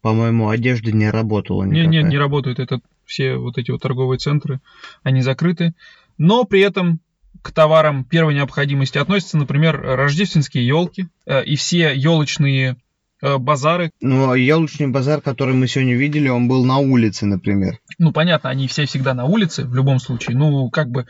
по-моему, 0.00 0.48
одежда 0.48 0.90
не 0.90 1.08
работала 1.08 1.62
никакая. 1.62 1.84
Нет, 1.84 2.02
нет, 2.02 2.10
не 2.10 2.18
работают. 2.18 2.58
Это 2.58 2.80
все 3.04 3.36
вот 3.36 3.58
эти 3.58 3.70
вот 3.70 3.80
торговые 3.80 4.18
центры, 4.18 4.60
они 5.04 5.22
закрыты. 5.22 5.72
Но 6.18 6.42
при 6.42 6.62
этом 6.62 6.98
к 7.42 7.52
товарам 7.52 8.02
первой 8.02 8.34
необходимости 8.34 8.98
относятся, 8.98 9.38
например, 9.38 9.80
рождественские 9.80 10.66
елки 10.66 11.06
э, 11.26 11.44
и 11.44 11.54
все 11.54 11.94
елочные 11.94 12.76
базары. 13.22 13.92
Ну, 14.00 14.30
а 14.30 14.38
елочный 14.38 14.88
базар, 14.88 15.20
который 15.20 15.54
мы 15.54 15.66
сегодня 15.68 15.94
видели, 15.94 16.28
он 16.28 16.48
был 16.48 16.64
на 16.64 16.78
улице, 16.78 17.26
например. 17.26 17.78
Ну, 17.98 18.12
понятно, 18.12 18.50
они 18.50 18.68
все 18.68 18.84
всегда 18.84 19.14
на 19.14 19.24
улице, 19.24 19.64
в 19.64 19.74
любом 19.74 19.98
случае. 19.98 20.36
Ну, 20.36 20.68
как 20.70 20.90
бы, 20.90 21.06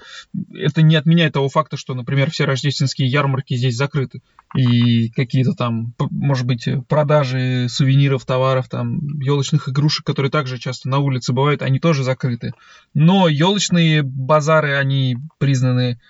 это 0.54 0.82
не 0.82 0.96
отменяет 0.96 1.32
того 1.32 1.48
факта, 1.48 1.76
что, 1.76 1.94
например, 1.94 2.30
все 2.30 2.44
рождественские 2.44 3.08
ярмарки 3.08 3.56
здесь 3.56 3.76
закрыты. 3.76 4.22
И 4.56 5.10
какие-то 5.10 5.54
там, 5.54 5.94
может 6.10 6.46
быть, 6.46 6.68
продажи 6.88 7.66
сувениров, 7.68 8.24
товаров, 8.24 8.68
там, 8.68 9.18
елочных 9.18 9.68
игрушек, 9.68 10.06
которые 10.06 10.30
также 10.30 10.58
часто 10.58 10.88
на 10.88 10.98
улице 10.98 11.32
бывают, 11.32 11.62
они 11.62 11.80
тоже 11.80 12.04
закрыты. 12.04 12.52
Но 12.94 13.28
елочные 13.28 14.02
базары, 14.02 14.76
они 14.76 15.16
признаны 15.38 16.00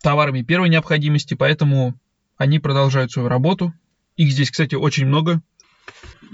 товарами 0.00 0.42
первой 0.42 0.68
необходимости, 0.68 1.34
поэтому 1.34 1.94
они 2.36 2.60
продолжают 2.60 3.10
свою 3.10 3.28
работу, 3.28 3.74
их 4.18 4.32
здесь, 4.32 4.50
кстати, 4.50 4.74
очень 4.74 5.06
много. 5.06 5.40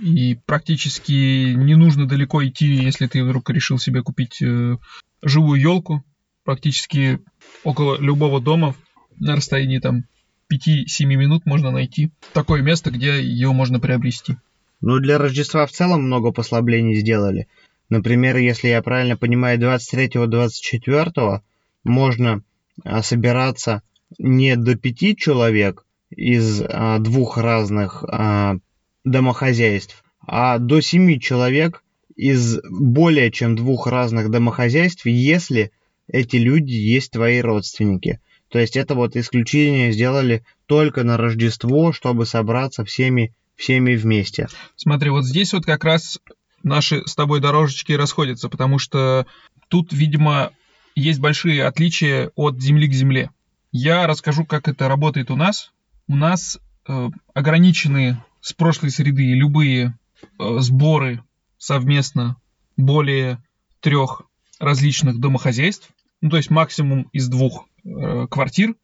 И 0.03 0.37
практически 0.47 1.53
не 1.55 1.77
нужно 1.77 2.09
далеко 2.09 2.45
идти, 2.45 2.67
если 2.67 3.07
ты 3.07 3.23
вдруг 3.23 3.49
решил 3.51 3.79
себе 3.79 4.03
купить 4.03 4.43
э, 4.43 4.79
живую 5.23 5.61
елку. 5.61 6.03
Практически 6.45 7.21
около 7.63 8.01
любого 8.01 8.41
дома 8.41 8.75
на 9.17 9.37
расстоянии 9.37 9.79
там 9.79 10.05
5-7 10.53 11.05
минут 11.05 11.47
можно 11.47 11.71
найти 11.71 12.11
такое 12.33 12.63
место, 12.63 12.91
где 12.91 13.23
ее 13.23 13.53
можно 13.53 13.79
приобрести. 13.79 14.37
Ну, 14.81 14.99
для 14.99 15.19
Рождества 15.19 15.67
в 15.67 15.71
целом 15.71 16.03
много 16.05 16.33
послаблений 16.33 16.97
сделали. 16.97 17.49
Например, 17.91 18.37
если 18.37 18.69
я 18.69 18.83
правильно 18.83 19.17
понимаю, 19.17 19.59
23-24 19.59 21.41
можно 21.85 22.43
а, 22.83 23.03
собираться 23.03 23.83
не 24.19 24.57
до 24.57 24.75
пяти 24.75 25.17
человек, 25.17 25.84
из 26.17 26.63
а, 26.63 26.99
двух 26.99 27.39
разных 27.39 28.05
а, 28.05 28.57
домохозяйств, 29.05 30.05
а 30.27 30.59
до 30.59 30.81
семи 30.81 31.21
человек 31.21 31.83
из 32.17 32.59
более 32.71 33.31
чем 33.31 33.57
двух 33.57 33.87
разных 33.87 34.31
домохозяйств, 34.31 35.07
если 35.07 35.73
эти 36.09 36.37
люди 36.37 36.73
есть 36.73 37.13
твои 37.13 37.41
родственники. 37.41 38.21
То 38.49 38.59
есть 38.59 38.77
это 38.77 38.95
вот 38.95 39.17
исключение 39.17 39.93
сделали 39.93 40.45
только 40.67 41.03
на 41.03 41.17
Рождество, 41.17 41.93
чтобы 41.93 42.25
собраться 42.25 42.85
всеми, 42.85 43.35
всеми 43.57 43.97
вместе. 43.97 44.49
Смотри, 44.77 45.11
вот 45.11 45.25
здесь 45.25 45.53
вот 45.53 45.67
как 45.67 45.83
раз 45.85 46.21
наши 46.63 47.03
с 47.07 47.15
тобой 47.15 47.41
дорожечки 47.41 47.93
расходятся, 47.93 48.49
потому 48.49 48.79
что 48.79 49.27
тут, 49.69 49.93
видимо, 49.93 50.53
есть 50.95 51.19
большие 51.19 51.65
отличия 51.65 52.31
от 52.37 52.61
земли 52.61 52.87
к 52.89 52.93
земле. 52.93 53.31
Я 53.73 54.07
расскажу, 54.07 54.45
как 54.45 54.69
это 54.69 54.89
работает 54.89 55.33
у 55.33 55.37
нас, 55.37 55.73
у 56.07 56.17
нас 56.17 56.59
э, 56.87 57.11
ограничены 57.33 58.23
с 58.41 58.53
прошлой 58.53 58.91
среды 58.91 59.35
любые 59.35 59.99
э, 60.39 60.59
сборы 60.59 61.23
совместно 61.59 62.37
более 62.77 63.43
трех 63.81 64.23
различных 64.59 65.21
домохозяйств, 65.21 65.91
ну, 66.21 66.31
то 66.31 66.37
есть 66.37 66.51
максимум 66.51 67.09
из 67.13 67.29
двух 67.29 67.67
э, 67.85 68.27
квартир 68.31 68.75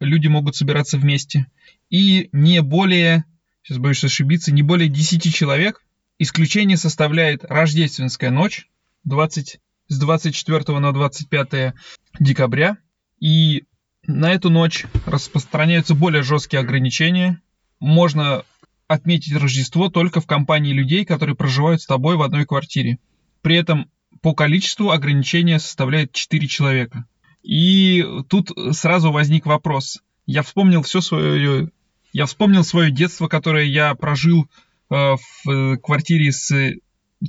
люди 0.00 0.26
могут 0.28 0.56
собираться 0.56 0.98
вместе, 0.98 1.46
и 1.90 2.28
не 2.32 2.62
более, 2.62 3.24
сейчас 3.62 3.78
боюсь 3.78 4.04
ошибиться, 4.04 4.52
не 4.52 4.62
более 4.62 4.88
10 4.88 5.34
человек. 5.34 5.82
Исключение 6.18 6.76
составляет 6.76 7.44
рождественская 7.44 8.30
ночь 8.30 8.68
20, 9.04 9.60
с 9.88 9.98
24 9.98 10.78
на 10.78 10.92
25 10.92 11.74
декабря, 12.18 12.78
и 13.20 13.64
на 14.08 14.32
эту 14.32 14.48
ночь 14.48 14.86
распространяются 15.06 15.94
более 15.94 16.22
жесткие 16.22 16.60
ограничения. 16.60 17.40
Можно 17.78 18.42
отметить 18.88 19.36
Рождество 19.36 19.90
только 19.90 20.20
в 20.20 20.26
компании 20.26 20.72
людей, 20.72 21.04
которые 21.04 21.36
проживают 21.36 21.82
с 21.82 21.86
тобой 21.86 22.16
в 22.16 22.22
одной 22.22 22.46
квартире. 22.46 22.98
При 23.42 23.56
этом 23.56 23.90
по 24.22 24.34
количеству 24.34 24.90
ограничения 24.90 25.60
составляет 25.60 26.12
4 26.12 26.48
человека. 26.48 27.04
И 27.42 28.04
тут 28.30 28.50
сразу 28.72 29.12
возник 29.12 29.44
вопрос. 29.46 29.98
Я 30.26 30.42
вспомнил 30.42 30.82
все 30.82 31.00
свое... 31.00 31.70
Я 32.14 32.24
вспомнил 32.24 32.64
свое 32.64 32.90
детство, 32.90 33.28
которое 33.28 33.66
я 33.66 33.94
прожил 33.94 34.48
э, 34.90 35.16
в 35.44 35.76
квартире 35.76 36.32
с 36.32 36.72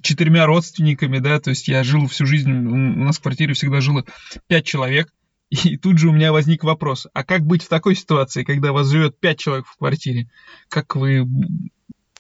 четырьмя 0.02 0.46
родственниками, 0.46 1.20
да, 1.20 1.42
то 1.42 1.50
есть 1.50 1.68
я 1.68 1.84
жил 1.84 2.08
всю 2.08 2.26
жизнь, 2.26 2.50
у 2.50 3.04
нас 3.04 3.18
в 3.18 3.22
квартире 3.22 3.54
всегда 3.54 3.82
жило 3.82 4.06
пять 4.48 4.66
человек, 4.66 5.12
и 5.50 5.78
тут 5.78 5.98
же 5.98 6.10
у 6.10 6.14
меня 6.14 6.32
возник 6.32 6.64
вопрос, 6.64 7.08
а 7.14 7.24
как 7.24 7.42
быть 7.42 7.64
в 7.64 7.70
такой 7.70 7.96
ситуации, 7.96 8.44
когда 8.44 8.72
вас 8.72 8.88
живет 8.88 9.18
пять 9.20 9.40
человек 9.40 9.66
в 9.66 9.78
квартире? 9.78 10.28
Как 10.70 10.96
вы 10.96 11.28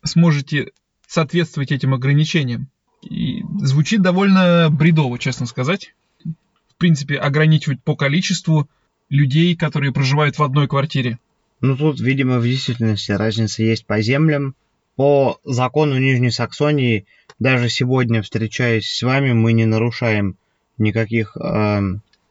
сможете 0.04 0.72
соответствовать 1.08 1.72
этим 1.72 1.94
ограничениям? 1.94 2.70
И 3.02 3.44
звучит 3.62 4.02
довольно 4.02 4.70
бредово, 4.72 5.20
честно 5.20 5.46
сказать. 5.46 5.94
В 6.26 6.76
принципе, 6.78 7.18
ограничивать 7.18 7.84
по 7.84 7.96
количеству 7.96 8.68
людей, 9.10 9.56
которые 9.56 9.94
проживают 9.94 10.38
в 10.38 10.44
одной 10.44 10.68
квартире. 10.68 11.20
Ну 11.62 11.78
тут, 11.78 12.00
видимо, 12.00 12.39
в 12.39 12.44
действительности 12.44 13.12
разница 13.12 13.63
есть 13.63 13.86
по 13.86 14.02
землям. 14.02 14.56
По 14.96 15.39
закону 15.46 15.98
Нижней 15.98 16.32
Саксонии, 16.32 17.06
даже 17.38 17.70
сегодня, 17.70 18.22
встречаясь 18.22 18.89
с 18.92 19.02
вами, 19.02 19.34
мы 19.34 19.54
не 19.54 19.65
нарушаем 19.65 20.36
никаких 20.78 21.38
э, 21.38 21.82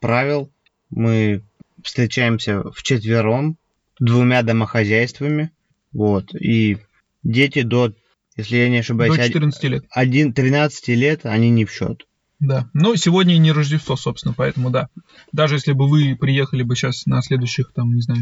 правил 0.01 0.51
мы 0.91 1.43
встречаемся 1.83 2.63
в 2.71 2.83
четвером, 2.83 3.57
двумя 3.99 4.43
домохозяйствами, 4.43 5.51
вот, 5.93 6.35
и 6.35 6.79
дети 7.23 7.63
до, 7.63 7.93
если 8.37 8.57
я 8.57 8.69
не 8.69 8.79
ошибаюсь, 8.79 9.17
до 9.17 9.25
14 9.25 9.65
лет. 9.65 9.85
1, 9.91 10.33
13 10.33 10.89
лет, 10.89 11.21
они 11.25 11.51
не 11.51 11.65
в 11.65 11.73
счет. 11.73 12.07
Да, 12.41 12.71
но 12.73 12.95
сегодня 12.95 13.37
не 13.39 13.51
Рождество, 13.51 13.97
собственно, 13.97 14.33
поэтому 14.37 14.71
да. 14.71 14.89
Даже 15.33 15.57
если 15.57 15.73
бы 15.73 15.89
вы 15.89 16.17
приехали 16.17 16.63
бы 16.63 16.77
сейчас 16.77 17.07
на 17.07 17.21
следующих, 17.21 17.73
там, 17.75 17.95
не 17.95 18.03
знаю, 18.03 18.21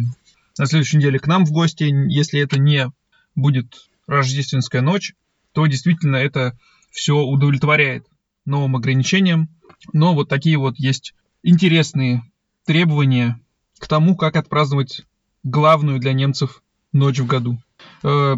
на 0.59 0.66
следующей 0.66 0.96
неделе 0.96 1.18
к 1.18 1.26
нам 1.26 1.44
в 1.44 1.52
гости, 1.52 1.85
если 1.85 2.40
это 2.40 2.59
не 2.59 2.90
будет 3.35 3.88
рождественская 4.07 4.81
ночь, 4.81 5.12
то 5.52 5.66
действительно 5.66 6.16
это 6.16 6.59
все 6.90 7.18
удовлетворяет 7.18 8.07
новым 8.46 8.76
ограничениям. 8.76 9.50
Но 9.92 10.14
вот 10.14 10.31
такие 10.31 10.57
вот 10.57 10.79
есть 10.79 11.14
интересные 11.42 12.22
требования 12.66 13.40
к 13.79 13.88
тому, 13.88 14.16
как 14.16 14.37
отпраздновать 14.37 15.07
главную 15.42 15.98
для 15.98 16.12
немцев 16.12 16.62
ночь 16.92 17.18
в 17.18 17.26
году. 17.26 17.59
Э, 18.02 18.37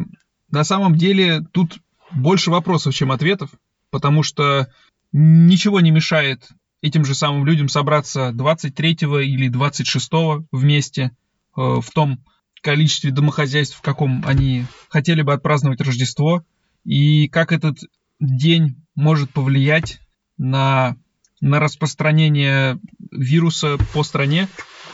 на 0.50 0.64
самом 0.64 0.94
деле 0.94 1.40
тут 1.52 1.78
больше 2.12 2.50
вопросов, 2.50 2.94
чем 2.94 3.10
ответов, 3.10 3.50
потому 3.90 4.22
что 4.22 4.68
ничего 5.12 5.80
не 5.80 5.90
мешает 5.90 6.48
этим 6.80 7.04
же 7.04 7.14
самым 7.14 7.44
людям 7.44 7.68
собраться 7.68 8.32
23 8.32 8.92
или 8.92 9.48
26 9.48 10.10
вместе 10.52 11.02
э, 11.02 11.10
в 11.56 11.90
том 11.92 12.22
количестве 12.62 13.10
домохозяйств, 13.10 13.76
в 13.76 13.82
каком 13.82 14.24
они 14.26 14.64
хотели 14.88 15.22
бы 15.22 15.32
отпраздновать 15.32 15.80
Рождество, 15.80 16.44
и 16.84 17.28
как 17.28 17.52
этот 17.52 17.78
день 18.20 18.84
может 18.94 19.30
повлиять 19.30 20.00
на, 20.38 20.96
на 21.40 21.60
распространение 21.60 22.80
вируса 23.10 23.78
по 23.92 24.02
стране, 24.02 24.48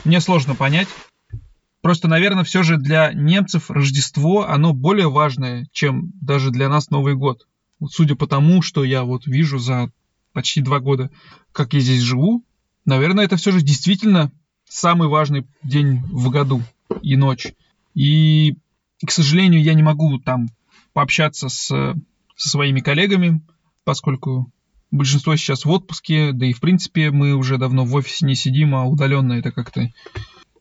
мне 0.05 0.21
сложно 0.21 0.55
понять. 0.55 0.89
Просто, 1.81 2.09
наверное, 2.09 2.45
все 2.45 2.63
же 2.63 2.79
для 2.79 3.13
немцев 3.13 3.71
Рождество, 3.71 4.49
оно 4.49 4.73
более 4.73 5.11
важное, 5.11 5.69
чем 5.73 6.13
даже 6.21 6.51
для 6.51 6.69
нас 6.69 6.91
Новый 6.91 7.15
год. 7.15 7.47
Вот 7.79 7.93
судя 7.93 8.15
по 8.15 8.27
тому, 8.27 8.63
что 8.63 8.85
я 8.85 9.05
вот 9.05 9.27
вижу 9.27 9.59
за 9.59 9.91
почти 10.33 10.63
два 10.63 10.81
года, 10.81 11.11
как 11.53 11.75
я 11.75 11.81
здесь 11.81 12.01
живу, 12.01 12.43
наверное, 12.85 13.25
это 13.25 13.37
все 13.37 13.53
же 13.53 13.61
действительно 13.61 14.33
самый 14.67 15.09
важный 15.09 15.47
день 15.63 16.03
в 16.11 16.31
году 16.31 16.63
и 17.03 17.17
ночь. 17.17 17.53
И, 17.95 18.57
к 19.05 19.11
сожалению, 19.11 19.63
я 19.63 19.75
не 19.75 19.83
могу 19.83 20.19
там 20.19 20.49
пообщаться 20.93 21.49
с, 21.49 21.67
со 21.67 22.49
своими 22.49 22.81
коллегами, 22.81 23.43
поскольку 23.85 24.51
большинство 24.95 25.35
сейчас 25.37 25.65
в 25.65 25.71
отпуске, 25.71 26.33
да 26.33 26.47
и 26.47 26.53
в 26.53 26.61
принципе 26.61 27.11
мы 27.11 27.35
уже 27.35 27.59
давно 27.59 27.85
в 27.85 27.95
офисе 27.95 28.27
не 28.27 28.35
сидим, 28.35 28.75
а 28.75 28.85
удаленно 28.85 29.35
это 29.35 29.51
как-то 29.51 29.91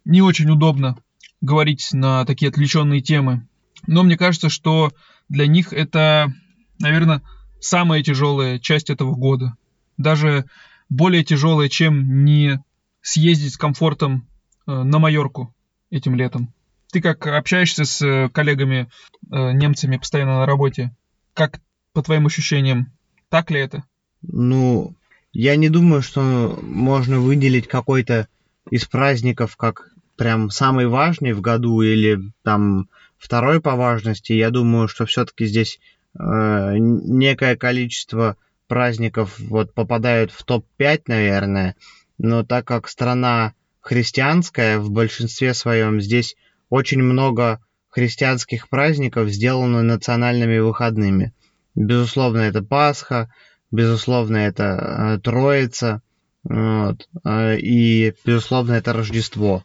не 0.06 0.22
очень 0.22 0.50
удобно 0.50 0.98
говорить 1.40 1.90
на 1.94 2.26
такие 2.26 2.50
отвлеченные 2.50 3.02
темы. 3.02 3.48
Но 3.86 4.04
мне 4.04 4.18
кажется, 4.18 4.50
что 4.50 4.92
для 5.30 5.46
них 5.46 5.72
это, 5.72 6.34
наверное, 6.80 7.22
самая 7.60 8.02
тяжелая 8.02 8.60
часть 8.60 8.90
этого 8.90 9.14
года. 9.14 9.56
Даже 9.98 10.46
более 10.90 11.24
тяжелая, 11.24 11.70
чем 11.70 12.26
не 12.26 12.60
съездить 13.02 13.54
с 13.54 13.58
комфортом 13.58 14.28
э, 14.66 14.72
на 14.72 14.98
Майорку 14.98 15.54
этим 15.92 16.16
летом. 16.16 16.54
Ты 16.92 17.02
как 17.02 17.28
общаешься 17.28 17.86
с 17.86 18.02
э, 18.02 18.30
коллегами 18.30 18.90
э, 19.32 19.52
немцами 19.52 19.98
постоянно 19.98 20.40
на 20.40 20.46
работе? 20.46 20.96
Как 21.34 21.60
по 21.94 22.02
твоим 22.02 22.26
ощущениям, 22.26 22.92
так 23.30 23.52
ли 23.52 23.60
это? 23.60 23.84
Ну, 24.24 24.96
я 25.32 25.56
не 25.56 25.70
думаю, 25.70 26.02
что 26.02 26.60
можно 26.62 27.20
выделить 27.20 27.68
какой-то 27.68 28.28
из 28.70 28.86
праздников 28.86 29.58
как 29.58 29.92
прям 30.16 30.50
самый 30.50 30.88
важный 30.88 31.34
в 31.34 31.42
году 31.42 31.82
или 31.82 32.20
там 32.44 32.88
второй 33.18 33.62
по 33.62 33.76
важности, 33.76 34.34
я 34.34 34.50
думаю, 34.50 34.88
что 34.88 35.06
все-таки 35.06 35.46
здесь 35.46 35.80
э, 36.18 36.76
некое 36.78 37.56
количество 37.56 38.38
праздников 38.68 39.40
вот 39.40 39.74
попадают 39.74 40.32
в 40.32 40.44
топ-5, 40.44 41.04
наверное, 41.08 41.76
но 42.18 42.44
так 42.44 42.66
как 42.66 42.88
страна 42.88 43.54
христианская 43.82 44.80
в 44.80 44.92
большинстве 44.92 45.54
своем, 45.54 46.00
здесь 46.00 46.36
очень 46.70 47.02
много 47.02 47.60
христианских 47.90 48.70
праздников 48.70 49.30
сделано 49.30 49.84
национальными 49.84 50.60
выходными. 50.60 51.34
Безусловно, 51.76 52.40
это 52.40 52.64
Пасха, 52.64 53.32
безусловно, 53.74 54.38
это 54.38 54.64
э, 54.64 55.20
Троица, 55.22 56.02
вот, 56.46 57.10
э, 57.26 57.58
и, 57.60 58.14
безусловно, 58.26 58.72
это 58.74 58.94
Рождество 58.94 59.64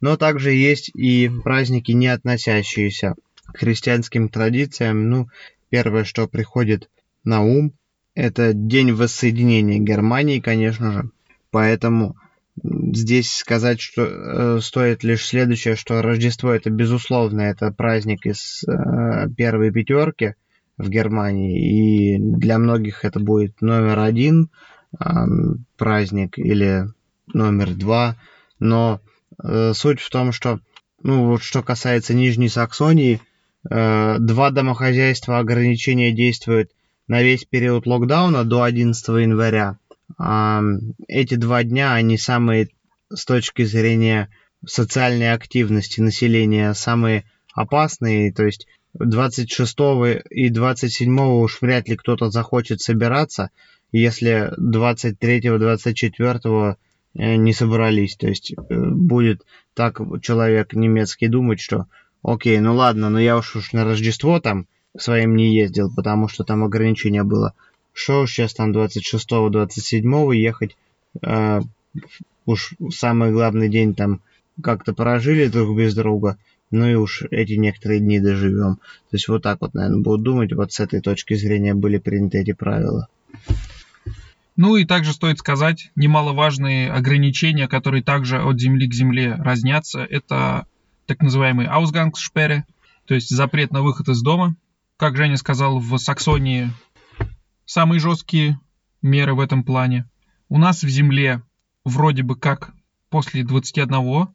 но 0.00 0.16
также 0.16 0.52
есть 0.52 0.90
и 0.94 1.30
праздники, 1.44 1.92
не 1.92 2.08
относящиеся 2.08 3.14
к 3.46 3.58
христианским 3.58 4.28
традициям. 4.28 5.10
Ну, 5.10 5.28
первое, 5.68 6.04
что 6.04 6.26
приходит 6.26 6.88
на 7.24 7.42
ум, 7.42 7.72
это 8.14 8.52
День 8.54 8.92
воссоединения 8.92 9.78
Германии, 9.78 10.40
конечно 10.40 10.92
же. 10.92 11.10
Поэтому 11.50 12.16
здесь 12.62 13.32
сказать, 13.32 13.80
что 13.80 14.04
э, 14.04 14.60
стоит 14.60 15.04
лишь 15.04 15.26
следующее, 15.26 15.76
что 15.76 16.02
Рождество 16.02 16.52
это 16.52 16.70
безусловно 16.70 17.42
это 17.42 17.70
праздник 17.70 18.26
из 18.26 18.64
э, 18.64 19.28
первой 19.36 19.70
пятерки 19.70 20.34
в 20.80 20.88
Германии, 20.88 22.14
и 22.14 22.18
для 22.18 22.58
многих 22.58 23.04
это 23.04 23.20
будет 23.20 23.60
номер 23.60 23.98
один 23.98 24.50
э, 24.98 25.04
праздник 25.76 26.38
или 26.38 26.86
номер 27.32 27.74
два, 27.74 28.16
но 28.58 29.00
Э, 29.42 29.72
суть 29.74 30.00
в 30.00 30.10
том, 30.10 30.32
что, 30.32 30.60
ну 31.02 31.26
вот 31.26 31.42
что 31.42 31.62
касается 31.62 32.14
Нижней 32.14 32.48
Саксонии, 32.48 33.20
э, 33.68 34.16
два 34.18 34.50
домохозяйства 34.50 35.38
ограничения 35.38 36.12
действуют 36.12 36.70
на 37.06 37.22
весь 37.22 37.44
период 37.44 37.86
локдауна 37.86 38.44
до 38.44 38.62
11 38.62 39.08
января. 39.08 39.78
Эти 41.08 41.34
два 41.36 41.62
дня, 41.62 41.94
они 41.94 42.18
самые 42.18 42.68
с 43.12 43.24
точки 43.24 43.64
зрения 43.64 44.28
социальной 44.66 45.32
активности 45.32 46.00
населения 46.00 46.74
самые 46.74 47.24
опасные, 47.54 48.32
то 48.32 48.44
есть 48.44 48.66
26 48.94 49.76
и 50.30 50.50
27 50.50 51.20
уж 51.20 51.60
вряд 51.60 51.88
ли 51.88 51.96
кто-то 51.96 52.30
захочет 52.30 52.80
собираться, 52.80 53.50
если 53.92 54.52
23-24 54.58 56.76
Э, 57.14 57.36
не 57.36 57.52
собрались. 57.52 58.16
То 58.16 58.28
есть 58.28 58.52
э, 58.52 58.56
будет 58.68 59.44
так 59.74 60.00
человек 60.22 60.74
немецкий 60.74 61.28
думать, 61.28 61.60
что 61.60 61.86
окей, 62.22 62.58
ну 62.60 62.74
ладно, 62.74 63.10
но 63.10 63.20
я 63.20 63.36
уж, 63.36 63.56
уж 63.56 63.72
на 63.72 63.84
Рождество 63.84 64.40
там 64.40 64.66
своим 64.96 65.36
не 65.36 65.54
ездил, 65.54 65.92
потому 65.94 66.28
что 66.28 66.44
там 66.44 66.64
ограничение 66.64 67.24
было. 67.24 67.54
Что 67.92 68.22
уж 68.22 68.32
сейчас 68.32 68.54
там 68.54 68.72
26-27 68.72 70.36
ехать, 70.36 70.76
э, 71.22 71.60
уж 72.46 72.74
самый 72.90 73.32
главный 73.32 73.68
день 73.68 73.94
там 73.94 74.20
как-то 74.62 74.92
прожили 74.92 75.48
друг 75.48 75.76
без 75.76 75.94
друга, 75.94 76.38
ну 76.70 76.88
и 76.88 76.94
уж 76.94 77.22
эти 77.30 77.54
некоторые 77.54 78.00
дни 78.00 78.20
доживем. 78.20 78.76
То 78.76 79.16
есть 79.16 79.28
вот 79.28 79.42
так 79.42 79.60
вот, 79.60 79.74
наверное, 79.74 80.02
будут 80.02 80.22
думать, 80.22 80.52
вот 80.52 80.72
с 80.72 80.80
этой 80.80 81.00
точки 81.00 81.34
зрения 81.34 81.74
были 81.74 81.98
приняты 81.98 82.38
эти 82.38 82.52
правила. 82.52 83.08
Ну 84.56 84.76
и 84.76 84.84
также 84.84 85.12
стоит 85.12 85.38
сказать, 85.38 85.90
немаловажные 85.96 86.92
ограничения, 86.92 87.66
которые 87.66 88.02
также 88.02 88.42
от 88.42 88.60
земли 88.60 88.88
к 88.88 88.94
земле 88.94 89.34
разнятся, 89.34 90.00
это 90.04 90.66
так 91.06 91.22
называемый 91.22 91.66
Ausgangssperre, 91.66 92.62
то 93.06 93.14
есть 93.14 93.30
запрет 93.30 93.72
на 93.72 93.82
выход 93.82 94.08
из 94.08 94.22
дома. 94.22 94.56
Как 94.96 95.16
Женя 95.16 95.38
сказал, 95.38 95.78
в 95.78 95.96
Саксонии 95.96 96.70
самые 97.64 98.00
жесткие 98.00 98.60
меры 99.02 99.34
в 99.34 99.40
этом 99.40 99.64
плане. 99.64 100.08
У 100.48 100.58
нас 100.58 100.82
в 100.82 100.88
земле 100.88 101.42
вроде 101.84 102.22
бы 102.22 102.36
как 102.36 102.72
после 103.08 103.42
21.00 103.42 104.28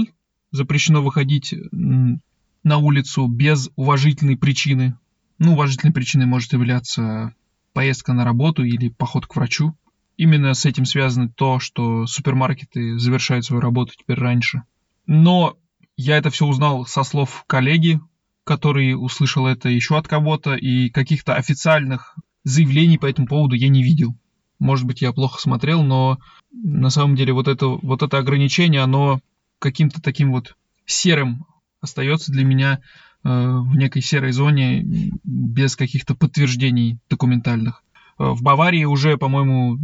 э, 0.00 0.12
запрещено 0.52 1.02
выходить 1.02 1.54
на 1.72 2.78
улицу 2.78 3.26
без 3.26 3.70
уважительной 3.74 4.36
причины. 4.36 4.96
Ну, 5.38 5.54
уважительной 5.54 5.92
причиной 5.92 6.26
может 6.26 6.52
являться 6.52 7.34
поездка 7.72 8.12
на 8.12 8.24
работу 8.24 8.62
или 8.62 8.88
поход 8.88 9.26
к 9.26 9.34
врачу. 9.34 9.74
Именно 10.16 10.54
с 10.54 10.66
этим 10.66 10.84
связано 10.84 11.28
то, 11.28 11.58
что 11.58 12.06
супермаркеты 12.06 12.98
завершают 12.98 13.44
свою 13.44 13.60
работу 13.60 13.94
теперь 13.98 14.18
раньше. 14.18 14.62
Но 15.06 15.56
я 15.96 16.16
это 16.16 16.30
все 16.30 16.46
узнал 16.46 16.86
со 16.86 17.02
слов 17.02 17.44
коллеги, 17.46 18.00
который 18.44 18.94
услышал 18.94 19.46
это 19.46 19.68
еще 19.68 19.96
от 19.96 20.06
кого-то, 20.06 20.54
и 20.54 20.90
каких-то 20.90 21.34
официальных 21.34 22.16
заявлений 22.44 22.98
по 22.98 23.06
этому 23.06 23.26
поводу 23.26 23.54
я 23.54 23.68
не 23.68 23.82
видел. 23.82 24.14
Может 24.58 24.86
быть, 24.86 25.02
я 25.02 25.12
плохо 25.12 25.40
смотрел, 25.40 25.82
но 25.82 26.18
на 26.52 26.90
самом 26.90 27.16
деле 27.16 27.32
вот 27.32 27.48
это, 27.48 27.66
вот 27.66 28.02
это 28.02 28.18
ограничение, 28.18 28.82
оно 28.82 29.20
каким-то 29.62 30.02
таким 30.02 30.32
вот 30.32 30.56
серым 30.84 31.46
остается 31.80 32.32
для 32.32 32.44
меня 32.44 32.80
Э, 33.24 33.58
в 33.60 33.76
некой 33.76 34.02
серой 34.02 34.32
зоне 34.32 34.84
без 35.22 35.76
каких-то 35.76 36.14
подтверждений 36.16 36.98
документальных. 37.08 37.84
Э, 38.18 38.30
в 38.30 38.42
Баварии 38.42 38.84
уже, 38.84 39.16
по-моему, 39.16 39.78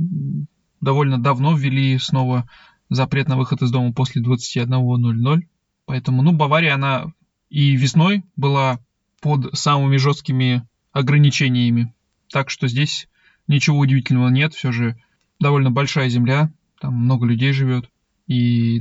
довольно 0.80 1.22
давно 1.22 1.56
ввели 1.56 1.98
снова 1.98 2.48
запрет 2.90 3.28
на 3.28 3.36
выход 3.36 3.62
из 3.62 3.70
дома 3.70 3.92
после 3.92 4.22
21.00. 4.22 5.42
Поэтому, 5.84 6.22
ну, 6.22 6.32
Бавария, 6.32 6.74
она 6.74 7.12
и 7.48 7.76
весной 7.76 8.24
была 8.34 8.80
под 9.20 9.56
самыми 9.56 9.98
жесткими 9.98 10.66
ограничениями. 10.92 11.94
Так 12.30 12.50
что 12.50 12.66
здесь 12.66 13.08
ничего 13.46 13.78
удивительного 13.78 14.28
нет. 14.30 14.52
Все 14.52 14.72
же 14.72 14.96
довольно 15.38 15.70
большая 15.70 16.08
земля, 16.08 16.52
там 16.80 16.94
много 16.94 17.24
людей 17.24 17.52
живет 17.52 17.88
и 18.28 18.80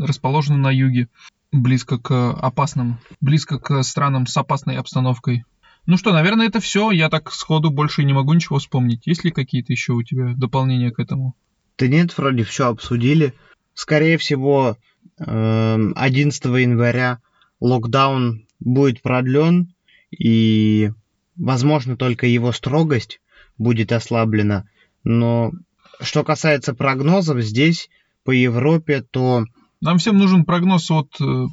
расположена 0.00 0.58
на 0.58 0.70
юге 0.70 1.08
близко 1.52 1.98
к 1.98 2.32
опасным, 2.32 2.98
близко 3.20 3.58
к 3.58 3.82
странам 3.82 4.26
с 4.26 4.36
опасной 4.36 4.76
обстановкой. 4.76 5.44
Ну 5.86 5.96
что, 5.96 6.12
наверное, 6.12 6.48
это 6.48 6.60
все. 6.60 6.90
Я 6.90 7.08
так 7.08 7.32
сходу 7.32 7.70
больше 7.70 8.02
не 8.04 8.12
могу 8.12 8.32
ничего 8.34 8.58
вспомнить. 8.58 9.06
Есть 9.06 9.24
ли 9.24 9.30
какие-то 9.30 9.72
еще 9.72 9.92
у 9.92 10.02
тебя 10.02 10.34
дополнения 10.36 10.90
к 10.90 10.98
этому? 10.98 11.34
Да 11.78 11.86
нет, 11.86 12.16
вроде 12.18 12.42
все 12.42 12.68
обсудили. 12.68 13.34
Скорее 13.74 14.18
всего, 14.18 14.76
11 15.18 16.44
эм, 16.44 16.56
января 16.56 17.20
локдаун 17.60 18.46
будет 18.58 19.02
продлен, 19.02 19.74
и, 20.10 20.90
возможно, 21.36 21.96
только 21.96 22.26
его 22.26 22.52
строгость 22.52 23.20
будет 23.58 23.92
ослаблена. 23.92 24.68
Но 25.04 25.52
что 26.00 26.24
касается 26.24 26.74
прогнозов, 26.74 27.40
здесь 27.40 27.88
по 28.26 28.32
Европе, 28.32 29.02
то... 29.10 29.44
Нам 29.80 29.98
всем 29.98 30.16
нужен 30.16 30.44
прогноз 30.44 30.90
от 30.90 31.14
э, 31.20 31.46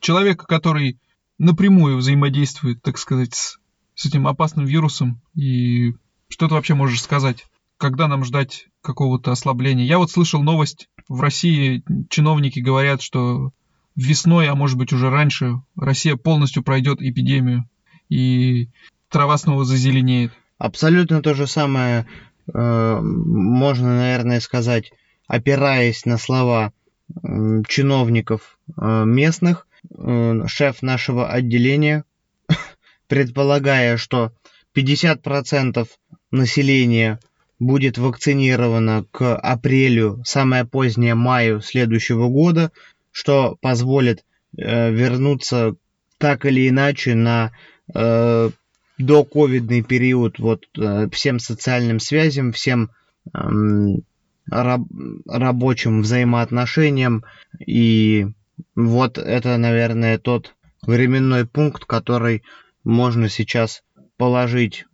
человека, 0.00 0.46
который 0.46 0.98
напрямую 1.38 1.96
взаимодействует, 1.96 2.82
так 2.82 2.98
сказать, 2.98 3.34
с, 3.34 3.58
с 3.94 4.06
этим 4.06 4.28
опасным 4.28 4.66
вирусом. 4.66 5.20
И 5.34 5.94
что 6.28 6.48
ты 6.48 6.54
вообще 6.54 6.74
можешь 6.74 7.02
сказать? 7.02 7.46
Когда 7.78 8.08
нам 8.08 8.24
ждать 8.24 8.66
какого-то 8.82 9.32
ослабления? 9.32 9.86
Я 9.86 9.98
вот 9.98 10.10
слышал 10.10 10.42
новость, 10.42 10.88
в 11.08 11.20
России 11.20 11.82
чиновники 12.10 12.60
говорят, 12.60 13.00
что 13.00 13.52
весной, 13.96 14.48
а 14.48 14.54
может 14.54 14.76
быть 14.78 14.92
уже 14.92 15.10
раньше, 15.10 15.62
Россия 15.74 16.16
полностью 16.16 16.62
пройдет 16.62 17.00
эпидемию, 17.00 17.68
и 18.08 18.68
трава 19.08 19.38
снова 19.38 19.64
зазеленеет. 19.64 20.32
Абсолютно 20.58 21.22
то 21.22 21.34
же 21.34 21.46
самое 21.46 22.06
э, 22.52 23.00
можно, 23.00 23.96
наверное, 23.96 24.40
сказать, 24.40 24.92
опираясь 25.26 26.04
на 26.04 26.18
слова 26.18 26.72
э, 27.22 27.62
чиновников 27.68 28.58
э, 28.76 29.04
местных, 29.04 29.66
э, 29.90 30.42
шеф 30.46 30.82
нашего 30.82 31.28
отделения, 31.28 32.04
предполагая, 33.08 33.96
что 33.96 34.32
50% 34.74 35.88
населения 36.30 37.20
будет 37.58 37.98
вакцинировано 37.98 39.04
к 39.10 39.36
апрелю, 39.36 40.22
самое 40.24 40.64
позднее 40.64 41.14
маю 41.14 41.60
следующего 41.60 42.28
года, 42.28 42.72
что 43.12 43.56
позволит 43.60 44.24
э, 44.56 44.90
вернуться 44.90 45.76
так 46.18 46.44
или 46.44 46.68
иначе 46.68 47.14
на 47.14 47.52
э, 47.94 48.50
до 48.98 49.24
ковидный 49.24 49.82
период 49.82 50.38
вот 50.38 50.66
э, 50.78 51.08
всем 51.10 51.38
социальным 51.38 52.00
связям, 52.00 52.52
всем 52.52 52.90
раб, 54.48 54.82
рабочим 55.26 56.02
взаимоотношениям. 56.02 57.24
И 57.64 58.28
вот 58.74 59.18
это, 59.18 59.56
наверное, 59.56 60.18
тот 60.18 60.54
временной 60.82 61.46
пункт, 61.46 61.84
который 61.84 62.42
можно 62.84 63.28
сейчас 63.28 63.82
положить 64.16 64.86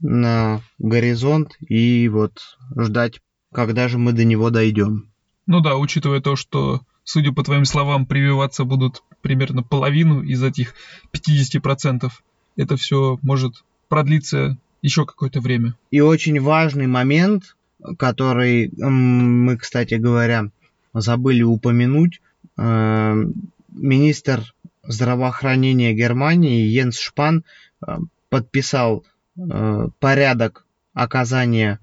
на 0.00 0.60
горизонт 0.78 1.56
и 1.60 2.08
вот 2.08 2.58
ждать, 2.76 3.20
когда 3.52 3.88
же 3.88 3.98
мы 3.98 4.12
до 4.12 4.24
него 4.24 4.50
дойдем. 4.50 5.10
Ну 5.46 5.60
да, 5.60 5.76
учитывая 5.76 6.20
то, 6.20 6.36
что, 6.36 6.80
судя 7.04 7.32
по 7.32 7.44
твоим 7.44 7.64
словам, 7.64 8.06
прививаться 8.06 8.64
будут 8.64 9.02
примерно 9.22 9.62
половину 9.62 10.22
из 10.22 10.42
этих 10.42 10.74
50% 11.12 12.10
это 12.56 12.76
все 12.76 13.18
может 13.22 13.64
продлиться 13.88 14.58
еще 14.82 15.06
какое-то 15.06 15.40
время. 15.40 15.74
И 15.90 16.00
очень 16.00 16.40
важный 16.40 16.86
момент, 16.86 17.56
который 17.98 18.72
мы, 18.76 19.56
кстати 19.56 19.94
говоря, 19.94 20.50
забыли 20.94 21.42
упомянуть, 21.42 22.20
э, 22.56 23.24
министр 23.68 24.54
здравоохранения 24.82 25.92
Германии 25.92 26.66
Йенс 26.66 26.98
Шпан 26.98 27.44
э, 27.86 27.98
подписал 28.28 29.04
э, 29.36 29.88
порядок 29.98 30.66
оказания 30.94 31.80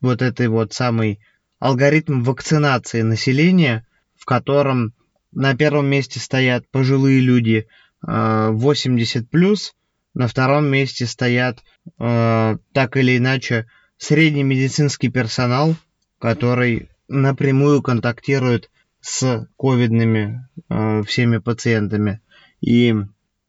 вот 0.00 0.20
этой 0.20 0.48
вот 0.48 0.72
самой 0.72 1.20
алгоритм 1.60 2.22
вакцинации 2.22 3.02
населения, 3.02 3.86
в 4.16 4.24
котором 4.24 4.94
на 5.32 5.54
первом 5.56 5.86
месте 5.86 6.18
стоят 6.18 6.68
пожилые 6.70 7.20
люди 7.20 7.68
80 8.02 9.30
плюс, 9.30 9.74
на 10.14 10.26
втором 10.26 10.66
месте 10.66 11.06
стоят 11.06 11.62
так 11.98 12.96
или 12.96 13.16
иначе 13.16 13.66
средний 13.98 14.42
медицинский 14.42 15.08
персонал, 15.08 15.74
который 16.18 16.88
напрямую 17.08 17.82
контактирует 17.82 18.70
с 19.00 19.48
ковидными 19.56 20.48
э, 20.68 21.02
всеми 21.04 21.38
пациентами. 21.38 22.20
И 22.60 22.94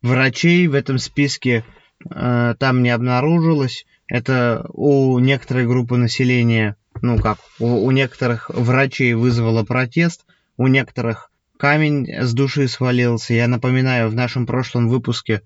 врачей 0.01 0.67
в 0.67 0.73
этом 0.73 0.99
списке 0.99 1.63
э, 2.09 2.55
там 2.59 2.83
не 2.83 2.89
обнаружилось. 2.89 3.85
Это 4.07 4.65
у 4.69 5.19
некоторой 5.19 5.65
группы 5.65 5.97
населения, 5.97 6.75
ну 7.01 7.17
как, 7.17 7.39
у, 7.59 7.85
у 7.85 7.91
некоторых 7.91 8.49
врачей 8.49 9.13
вызвало 9.13 9.63
протест, 9.63 10.25
у 10.57 10.67
некоторых 10.67 11.31
камень 11.57 12.07
с 12.07 12.33
души 12.33 12.67
свалился. 12.67 13.33
Я 13.33 13.47
напоминаю, 13.47 14.09
в 14.09 14.15
нашем 14.15 14.45
прошлом 14.45 14.87
выпуске 14.87 15.41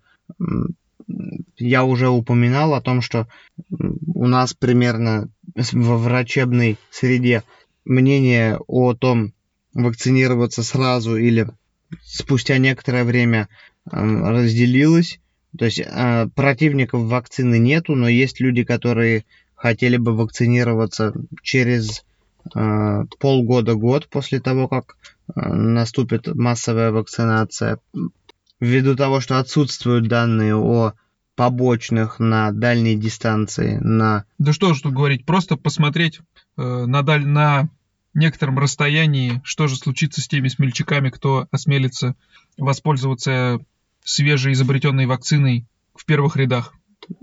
я 1.58 1.84
уже 1.84 2.10
упоминал 2.10 2.74
о 2.74 2.82
том, 2.82 3.02
что 3.02 3.28
у 3.70 4.28
нас 4.28 4.54
примерно 4.54 5.30
во 5.74 5.98
врачебной 5.98 6.78
среде 6.90 7.44
мнение 7.86 8.60
о 8.68 8.94
том, 8.94 9.34
вакцинироваться 9.74 10.64
сразу 10.64 11.16
или 11.16 11.48
спустя 12.04 12.58
некоторое 12.58 13.04
время 13.04 13.48
разделилось. 13.86 15.20
То 15.58 15.66
есть 15.66 15.80
э, 15.80 16.28
противников 16.34 17.04
вакцины 17.04 17.60
нету, 17.60 17.96
но 17.96 18.08
есть 18.08 18.40
люди, 18.40 18.64
которые 18.64 19.26
хотели 19.56 19.98
бы 19.98 20.16
вакцинироваться 20.16 21.14
через 21.42 22.06
э, 22.56 23.06
полгода-год 23.20 24.08
после 24.08 24.40
того, 24.40 24.70
как 24.70 24.96
э, 25.36 25.42
наступит 25.42 26.28
массовая 26.28 26.92
вакцинация. 26.92 27.80
Ввиду 28.62 28.96
того, 28.96 29.20
что 29.20 29.40
отсутствуют 29.40 30.08
данные 30.08 30.56
о 30.56 30.94
побочных 31.36 32.20
на 32.20 32.52
дальней 32.52 32.96
дистанции, 32.96 33.78
на... 33.82 34.26
Да 34.38 34.54
что 34.54 34.74
же 34.76 34.84
тут 34.84 34.94
говорить, 34.94 35.26
просто 35.26 35.58
посмотреть 35.58 36.20
э, 36.58 36.86
на, 36.86 37.02
даль... 37.02 37.26
на 37.26 37.70
некотором 38.14 38.60
расстоянии, 38.60 39.42
что 39.44 39.68
же 39.68 39.76
случится 39.76 40.22
с 40.22 40.28
теми 40.28 40.48
смельчаками, 40.48 41.10
кто 41.10 41.48
осмелится 41.50 42.16
воспользоваться 42.58 43.60
свежеизобретенной 44.04 45.08
вакциной 45.08 45.66
в 45.96 46.06
первых 46.06 46.36
рядах. 46.36 46.76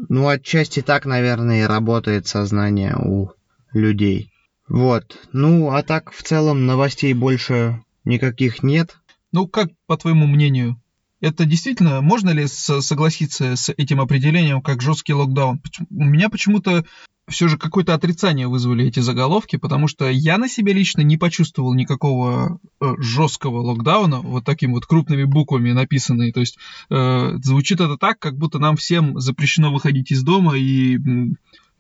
Ну, 0.09 0.27
отчасти 0.27 0.83
так, 0.83 1.07
наверное, 1.07 1.63
и 1.63 1.67
работает 1.67 2.27
сознание 2.27 2.97
у 2.97 3.31
людей. 3.73 4.33
Вот. 4.69 5.17
Ну, 5.33 5.71
а 5.71 5.85
так, 5.85 6.11
в 6.11 6.23
целом, 6.25 6.67
новостей 6.67 7.15
больше 7.15 7.85
никаких 8.05 8.65
нет. 8.65 8.97
Ну, 9.31 9.47
как, 9.47 9.69
по 9.87 9.97
твоему 9.97 10.27
мнению, 10.27 10.81
это 11.21 11.45
действительно, 11.45 12.01
можно 12.01 12.31
ли 12.31 12.47
согласиться 12.47 13.57
с 13.57 13.73
этим 13.77 14.01
определением 14.01 14.63
как 14.63 14.83
жесткий 14.83 15.15
локдаун? 15.15 15.61
У 15.91 16.05
меня 16.05 16.29
почему-то 16.29 16.85
все 17.29 17.49
же 17.49 17.59
какое-то 17.59 17.95
отрицание 17.95 18.49
вызвали 18.49 18.87
эти 18.87 19.01
заголовки, 19.01 19.57
потому 19.57 19.87
что 19.87 20.09
я 20.09 20.39
на 20.39 20.49
себе 20.49 20.73
лично 20.73 21.03
не 21.03 21.17
почувствовал 21.17 21.75
никакого 21.75 22.59
э, 22.81 22.95
жесткого 22.99 23.59
локдауна, 23.59 24.21
вот 24.21 24.45
такими 24.45 24.73
вот 24.73 24.87
крупными 24.87 25.25
буквами 25.25 25.73
написанные. 25.73 26.33
То 26.33 26.41
есть 26.41 26.59
э, 26.91 27.37
звучит 27.43 27.81
это 27.81 27.97
так, 27.99 28.19
как 28.19 28.37
будто 28.37 28.59
нам 28.59 28.77
всем 28.77 29.21
запрещено 29.21 29.73
выходить 29.73 30.11
из 30.11 30.23
дома 30.23 30.57
и 30.57 30.97
э, 30.97 30.99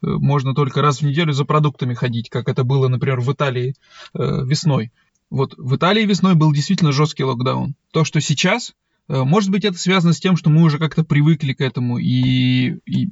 можно 0.02 0.54
только 0.54 0.82
раз 0.82 1.00
в 1.00 1.06
неделю 1.06 1.32
за 1.32 1.44
продуктами 1.44 1.94
ходить, 1.94 2.28
как 2.28 2.48
это 2.48 2.64
было, 2.64 2.88
например, 2.88 3.20
в 3.20 3.32
Италии 3.32 3.74
э, 4.14 4.44
весной. 4.44 4.92
Вот 5.30 5.54
в 5.56 5.76
Италии 5.76 6.04
весной 6.04 6.34
был 6.34 6.52
действительно 6.52 6.92
жесткий 6.92 7.24
локдаун. 7.24 7.74
То, 7.92 8.04
что 8.04 8.20
сейчас 8.20 8.74
может 9.08 9.50
быть, 9.50 9.64
это 9.64 9.78
связано 9.78 10.12
с 10.12 10.20
тем, 10.20 10.36
что 10.36 10.50
мы 10.50 10.62
уже 10.62 10.78
как-то 10.78 11.02
привыкли 11.02 11.54
к 11.54 11.60
этому. 11.60 11.98
И, 11.98 12.76
и 12.84 13.08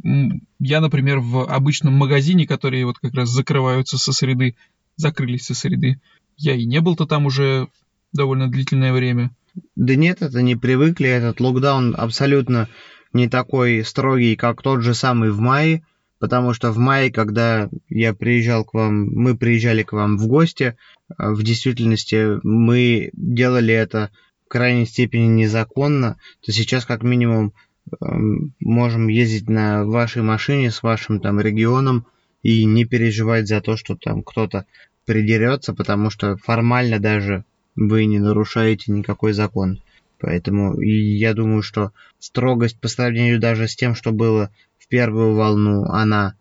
я, 0.59 0.81
например, 0.81 1.21
в 1.21 1.51
обычном 1.51 1.95
магазине, 1.95 2.47
которые 2.47 2.85
вот 2.85 2.99
как 2.99 3.15
раз 3.15 3.31
закрываются 3.31 3.97
со 3.97 4.13
среды, 4.13 4.57
закрылись 4.97 5.47
со 5.47 5.55
среды, 5.55 6.01
я 6.37 6.55
и 6.55 6.67
не 6.67 6.81
был-то 6.81 7.07
там 7.07 7.27
уже 7.27 7.69
довольно 8.13 8.49
длительное 8.49 8.93
время. 8.93 9.31
Да 9.75 9.95
нет, 9.95 10.23
это 10.23 10.43
не 10.43 10.55
привыкли. 10.57 11.09
Этот 11.09 11.41
локдаун 11.41 11.95
абсолютно 11.97 12.69
не 13.13 13.29
такой 13.29 13.85
строгий, 13.85 14.37
как 14.37 14.63
тот 14.63 14.83
же 14.83 14.95
самый 14.95 15.31
в 15.31 15.41
мае. 15.41 15.83
Потому 16.19 16.55
что 16.55 16.73
в 16.73 16.79
мае, 16.79 17.13
когда 17.13 17.69
я 17.89 18.15
приезжал 18.15 18.65
к 18.65 18.73
вам, 18.73 19.07
мы 19.07 19.37
приезжали 19.37 19.83
к 19.83 19.93
вам 19.93 20.17
в 20.17 20.27
гости, 20.27 20.77
э, 21.09 21.31
в 21.31 21.43
действительности 21.43 22.39
мы 22.43 23.11
делали 23.13 23.75
это 23.75 24.11
в 24.47 24.49
крайней 24.49 24.87
степени 24.87 25.27
незаконно, 25.27 26.19
то 26.41 26.53
сейчас 26.53 26.87
как 26.87 27.03
минимум 27.03 27.53
эм, 28.01 28.55
можем 28.61 29.09
ездить 29.09 29.49
на 29.49 29.85
вашей 29.85 30.23
машине 30.23 30.71
с 30.71 30.83
вашим 30.83 31.21
там 31.21 31.41
регионом 31.41 32.07
и 32.43 32.65
не 32.65 32.85
переживать 32.85 33.49
за 33.49 33.61
то, 33.61 33.77
что 33.77 33.97
там 33.97 34.23
кто-то 34.23 34.67
придерется, 35.05 35.75
потому 35.75 36.11
что 36.11 36.37
формально 36.37 37.01
даже 37.01 37.45
вы 37.75 38.05
не 38.07 38.21
нарушаете 38.21 38.93
никакой 38.93 39.33
закон. 39.33 39.81
Поэтому 40.21 40.81
я 40.81 41.35
думаю, 41.35 41.63
что 41.63 41.93
строгость 42.21 42.79
по 42.79 42.89
сравнению 42.89 43.41
даже 43.41 43.67
с 43.67 43.75
тем, 43.75 43.95
что 43.95 44.13
было 44.13 44.51
в 44.79 44.87
первую 44.87 45.35
волну, 45.35 45.85
она 45.87 46.37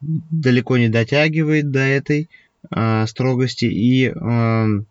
далеко 0.00 0.78
не 0.78 0.88
дотягивает 0.88 1.70
до 1.70 1.80
этой 1.80 2.28
э, 2.70 3.06
строгости 3.06 3.66
и 3.66 4.08
э, 4.08 4.82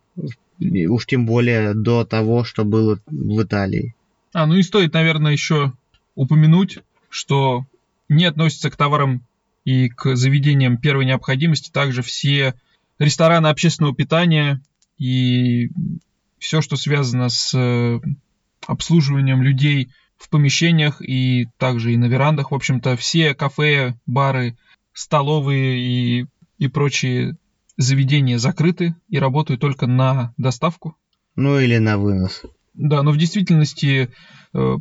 и 0.60 0.88
уж 0.88 1.06
тем 1.06 1.26
более 1.26 1.74
до 1.74 2.06
того, 2.06 2.44
что 2.44 2.66
было 2.66 3.00
в 3.08 3.42
Италии. 3.42 3.96
А, 4.34 4.46
ну 4.46 4.56
и 4.56 4.64
стоит, 4.64 4.94
наверное, 4.94 5.32
еще 5.32 5.74
упомянуть, 6.16 6.80
что 7.10 7.66
не 8.10 8.26
относится 8.26 8.70
к 8.70 8.76
товарам 8.76 9.24
и 9.66 9.90
к 9.90 10.16
заведениям 10.16 10.78
первой 10.78 11.06
необходимости 11.06 11.72
также 11.72 12.02
все 12.02 12.56
рестораны 12.98 13.48
общественного 13.48 13.96
питания 13.96 14.62
и 14.98 15.70
все, 16.40 16.62
что 16.62 16.76
связано 16.76 17.30
с 17.30 17.54
э, 17.54 18.00
обслуживанием 18.68 19.42
людей 19.42 19.90
в 20.18 20.30
помещениях 20.30 21.02
и 21.02 21.48
также 21.58 21.94
и 21.94 21.98
на 21.98 22.06
верандах. 22.06 22.52
В 22.52 22.56
общем-то, 22.56 22.98
все 22.98 23.34
кафе, 23.34 23.96
бары, 24.06 24.58
столовые 24.94 25.80
и, 25.80 26.26
и 26.58 26.68
прочие 26.68 27.38
заведения 27.80 28.38
закрыты 28.38 28.94
и 29.08 29.18
работают 29.18 29.62
только 29.62 29.88
на 29.88 30.34
доставку. 30.38 30.98
Ну 31.36 31.58
или 31.60 31.78
на 31.78 31.98
вынос. 31.98 32.44
Да, 32.74 33.02
но 33.04 33.12
в 33.12 33.18
действительности 33.18 34.10
э, 34.54 34.76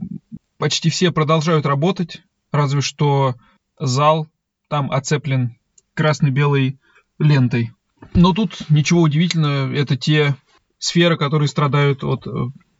почти 0.58 0.90
все 0.90 1.12
продолжают 1.12 1.64
работать, 1.64 2.22
разве 2.50 2.80
что 2.80 3.36
зал 3.78 4.26
там 4.68 4.90
оцеплен 4.90 5.56
красно-белой 5.94 6.80
лентой. 7.20 7.70
Но 8.14 8.32
тут 8.32 8.68
ничего 8.68 9.02
удивительного, 9.02 9.72
это 9.72 9.96
те 9.96 10.34
сферы, 10.78 11.16
которые 11.16 11.48
страдают 11.48 12.02
от 12.02 12.26
э, 12.26 12.30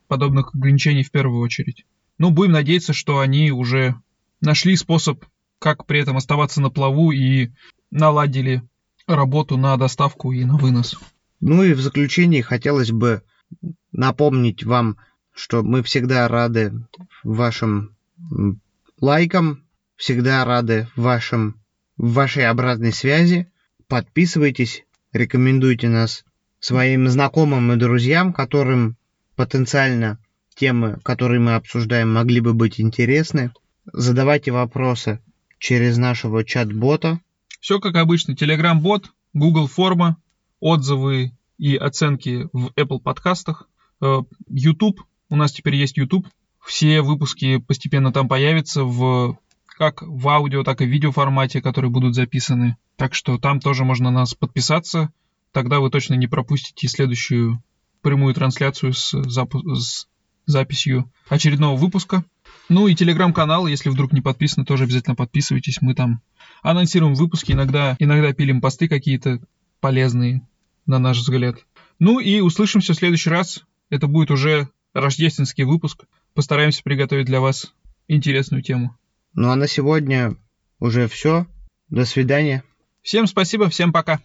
подобных 0.09 0.53
ограничений 0.53 1.03
в 1.03 1.11
первую 1.11 1.41
очередь. 1.41 1.85
Ну, 2.17 2.31
будем 2.31 2.51
надеяться, 2.51 2.91
что 2.91 3.19
они 3.19 3.51
уже 3.51 3.95
нашли 4.41 4.75
способ, 4.75 5.23
как 5.59 5.85
при 5.85 6.01
этом 6.01 6.17
оставаться 6.17 6.59
на 6.59 6.69
плаву 6.69 7.11
и 7.11 7.51
наладили 7.89 8.63
работу 9.15 9.57
на 9.57 9.75
доставку 9.77 10.31
и 10.31 10.45
на 10.45 10.57
вынос. 10.57 10.95
Ну 11.41 11.63
и 11.63 11.73
в 11.73 11.81
заключении 11.81 12.41
хотелось 12.41 12.91
бы 12.91 13.23
напомнить 13.91 14.63
вам, 14.63 14.97
что 15.33 15.63
мы 15.63 15.83
всегда 15.83 16.27
рады 16.27 16.73
вашим 17.23 17.95
лайкам, 18.99 19.63
всегда 19.95 20.45
рады 20.45 20.87
вашим, 20.95 21.59
вашей 21.97 22.47
обратной 22.47 22.91
связи. 22.91 23.51
Подписывайтесь, 23.87 24.85
рекомендуйте 25.13 25.89
нас 25.89 26.23
своим 26.59 27.07
знакомым 27.07 27.71
и 27.71 27.77
друзьям, 27.77 28.33
которым 28.33 28.97
потенциально 29.35 30.19
темы, 30.55 30.99
которые 31.03 31.39
мы 31.39 31.55
обсуждаем, 31.55 32.13
могли 32.13 32.41
бы 32.41 32.53
быть 32.53 32.79
интересны. 32.81 33.51
Задавайте 33.91 34.51
вопросы 34.51 35.19
через 35.57 35.97
нашего 35.97 36.43
чат-бота. 36.43 37.19
Все 37.59 37.79
как 37.79 37.95
обычно. 37.95 38.33
Telegram-бот, 38.33 39.11
Google 39.33 39.67
форма, 39.67 40.17
отзывы 40.59 41.33
и 41.57 41.75
оценки 41.75 42.49
в 42.53 42.67
Apple 42.75 42.99
подкастах, 42.99 43.67
э, 44.01 44.21
YouTube. 44.47 45.01
У 45.29 45.35
нас 45.35 45.51
теперь 45.51 45.75
есть 45.75 45.97
YouTube. 45.97 46.27
Все 46.65 47.01
выпуски 47.01 47.57
постепенно 47.57 48.11
там 48.11 48.27
появятся 48.27 48.83
в 48.83 49.37
как 49.65 50.01
в 50.01 50.27
аудио, 50.27 50.63
так 50.63 50.81
и 50.81 50.85
в 50.85 50.89
видео 50.89 51.11
формате, 51.11 51.61
которые 51.61 51.89
будут 51.89 52.13
записаны. 52.13 52.75
Так 52.97 53.13
что 53.13 53.37
там 53.37 53.61
тоже 53.61 53.85
можно 53.85 54.11
нас 54.11 54.33
подписаться. 54.33 55.09
Тогда 55.53 55.79
вы 55.79 55.89
точно 55.89 56.15
не 56.15 56.27
пропустите 56.27 56.87
следующую 56.89 57.63
прямую 58.01 58.33
трансляцию 58.33 58.93
с, 58.93 59.13
запу- 59.13 59.75
с 59.75 60.07
записью 60.45 61.09
очередного 61.29 61.77
выпуска. 61.77 62.25
Ну 62.67 62.87
и 62.87 62.95
телеграм-канал, 62.95 63.67
если 63.67 63.89
вдруг 63.89 64.11
не 64.11 64.21
подписаны, 64.21 64.65
тоже 64.65 64.83
обязательно 64.83 65.15
подписывайтесь. 65.15 65.81
Мы 65.81 65.95
там 65.95 66.21
анонсируем 66.61 67.15
выпуски, 67.15 67.51
иногда, 67.51 67.95
иногда 67.99 68.33
пилим 68.33 68.61
посты 68.61 68.87
какие-то 68.87 69.39
полезные, 69.79 70.47
на 70.85 70.99
наш 70.99 71.19
взгляд. 71.19 71.57
Ну 71.99 72.19
и 72.19 72.39
услышимся 72.39 72.93
в 72.93 72.97
следующий 72.97 73.29
раз. 73.29 73.63
Это 73.89 74.07
будет 74.07 74.31
уже 74.31 74.69
рождественский 74.93 75.63
выпуск. 75.63 76.05
Постараемся 76.33 76.83
приготовить 76.83 77.25
для 77.25 77.41
вас 77.41 77.73
интересную 78.07 78.63
тему. 78.63 78.97
Ну 79.33 79.49
а 79.49 79.55
на 79.55 79.67
сегодня 79.67 80.35
уже 80.79 81.07
все. 81.07 81.45
До 81.89 82.05
свидания. 82.05 82.63
Всем 83.01 83.27
спасибо, 83.27 83.69
всем 83.69 83.91
пока. 83.91 84.17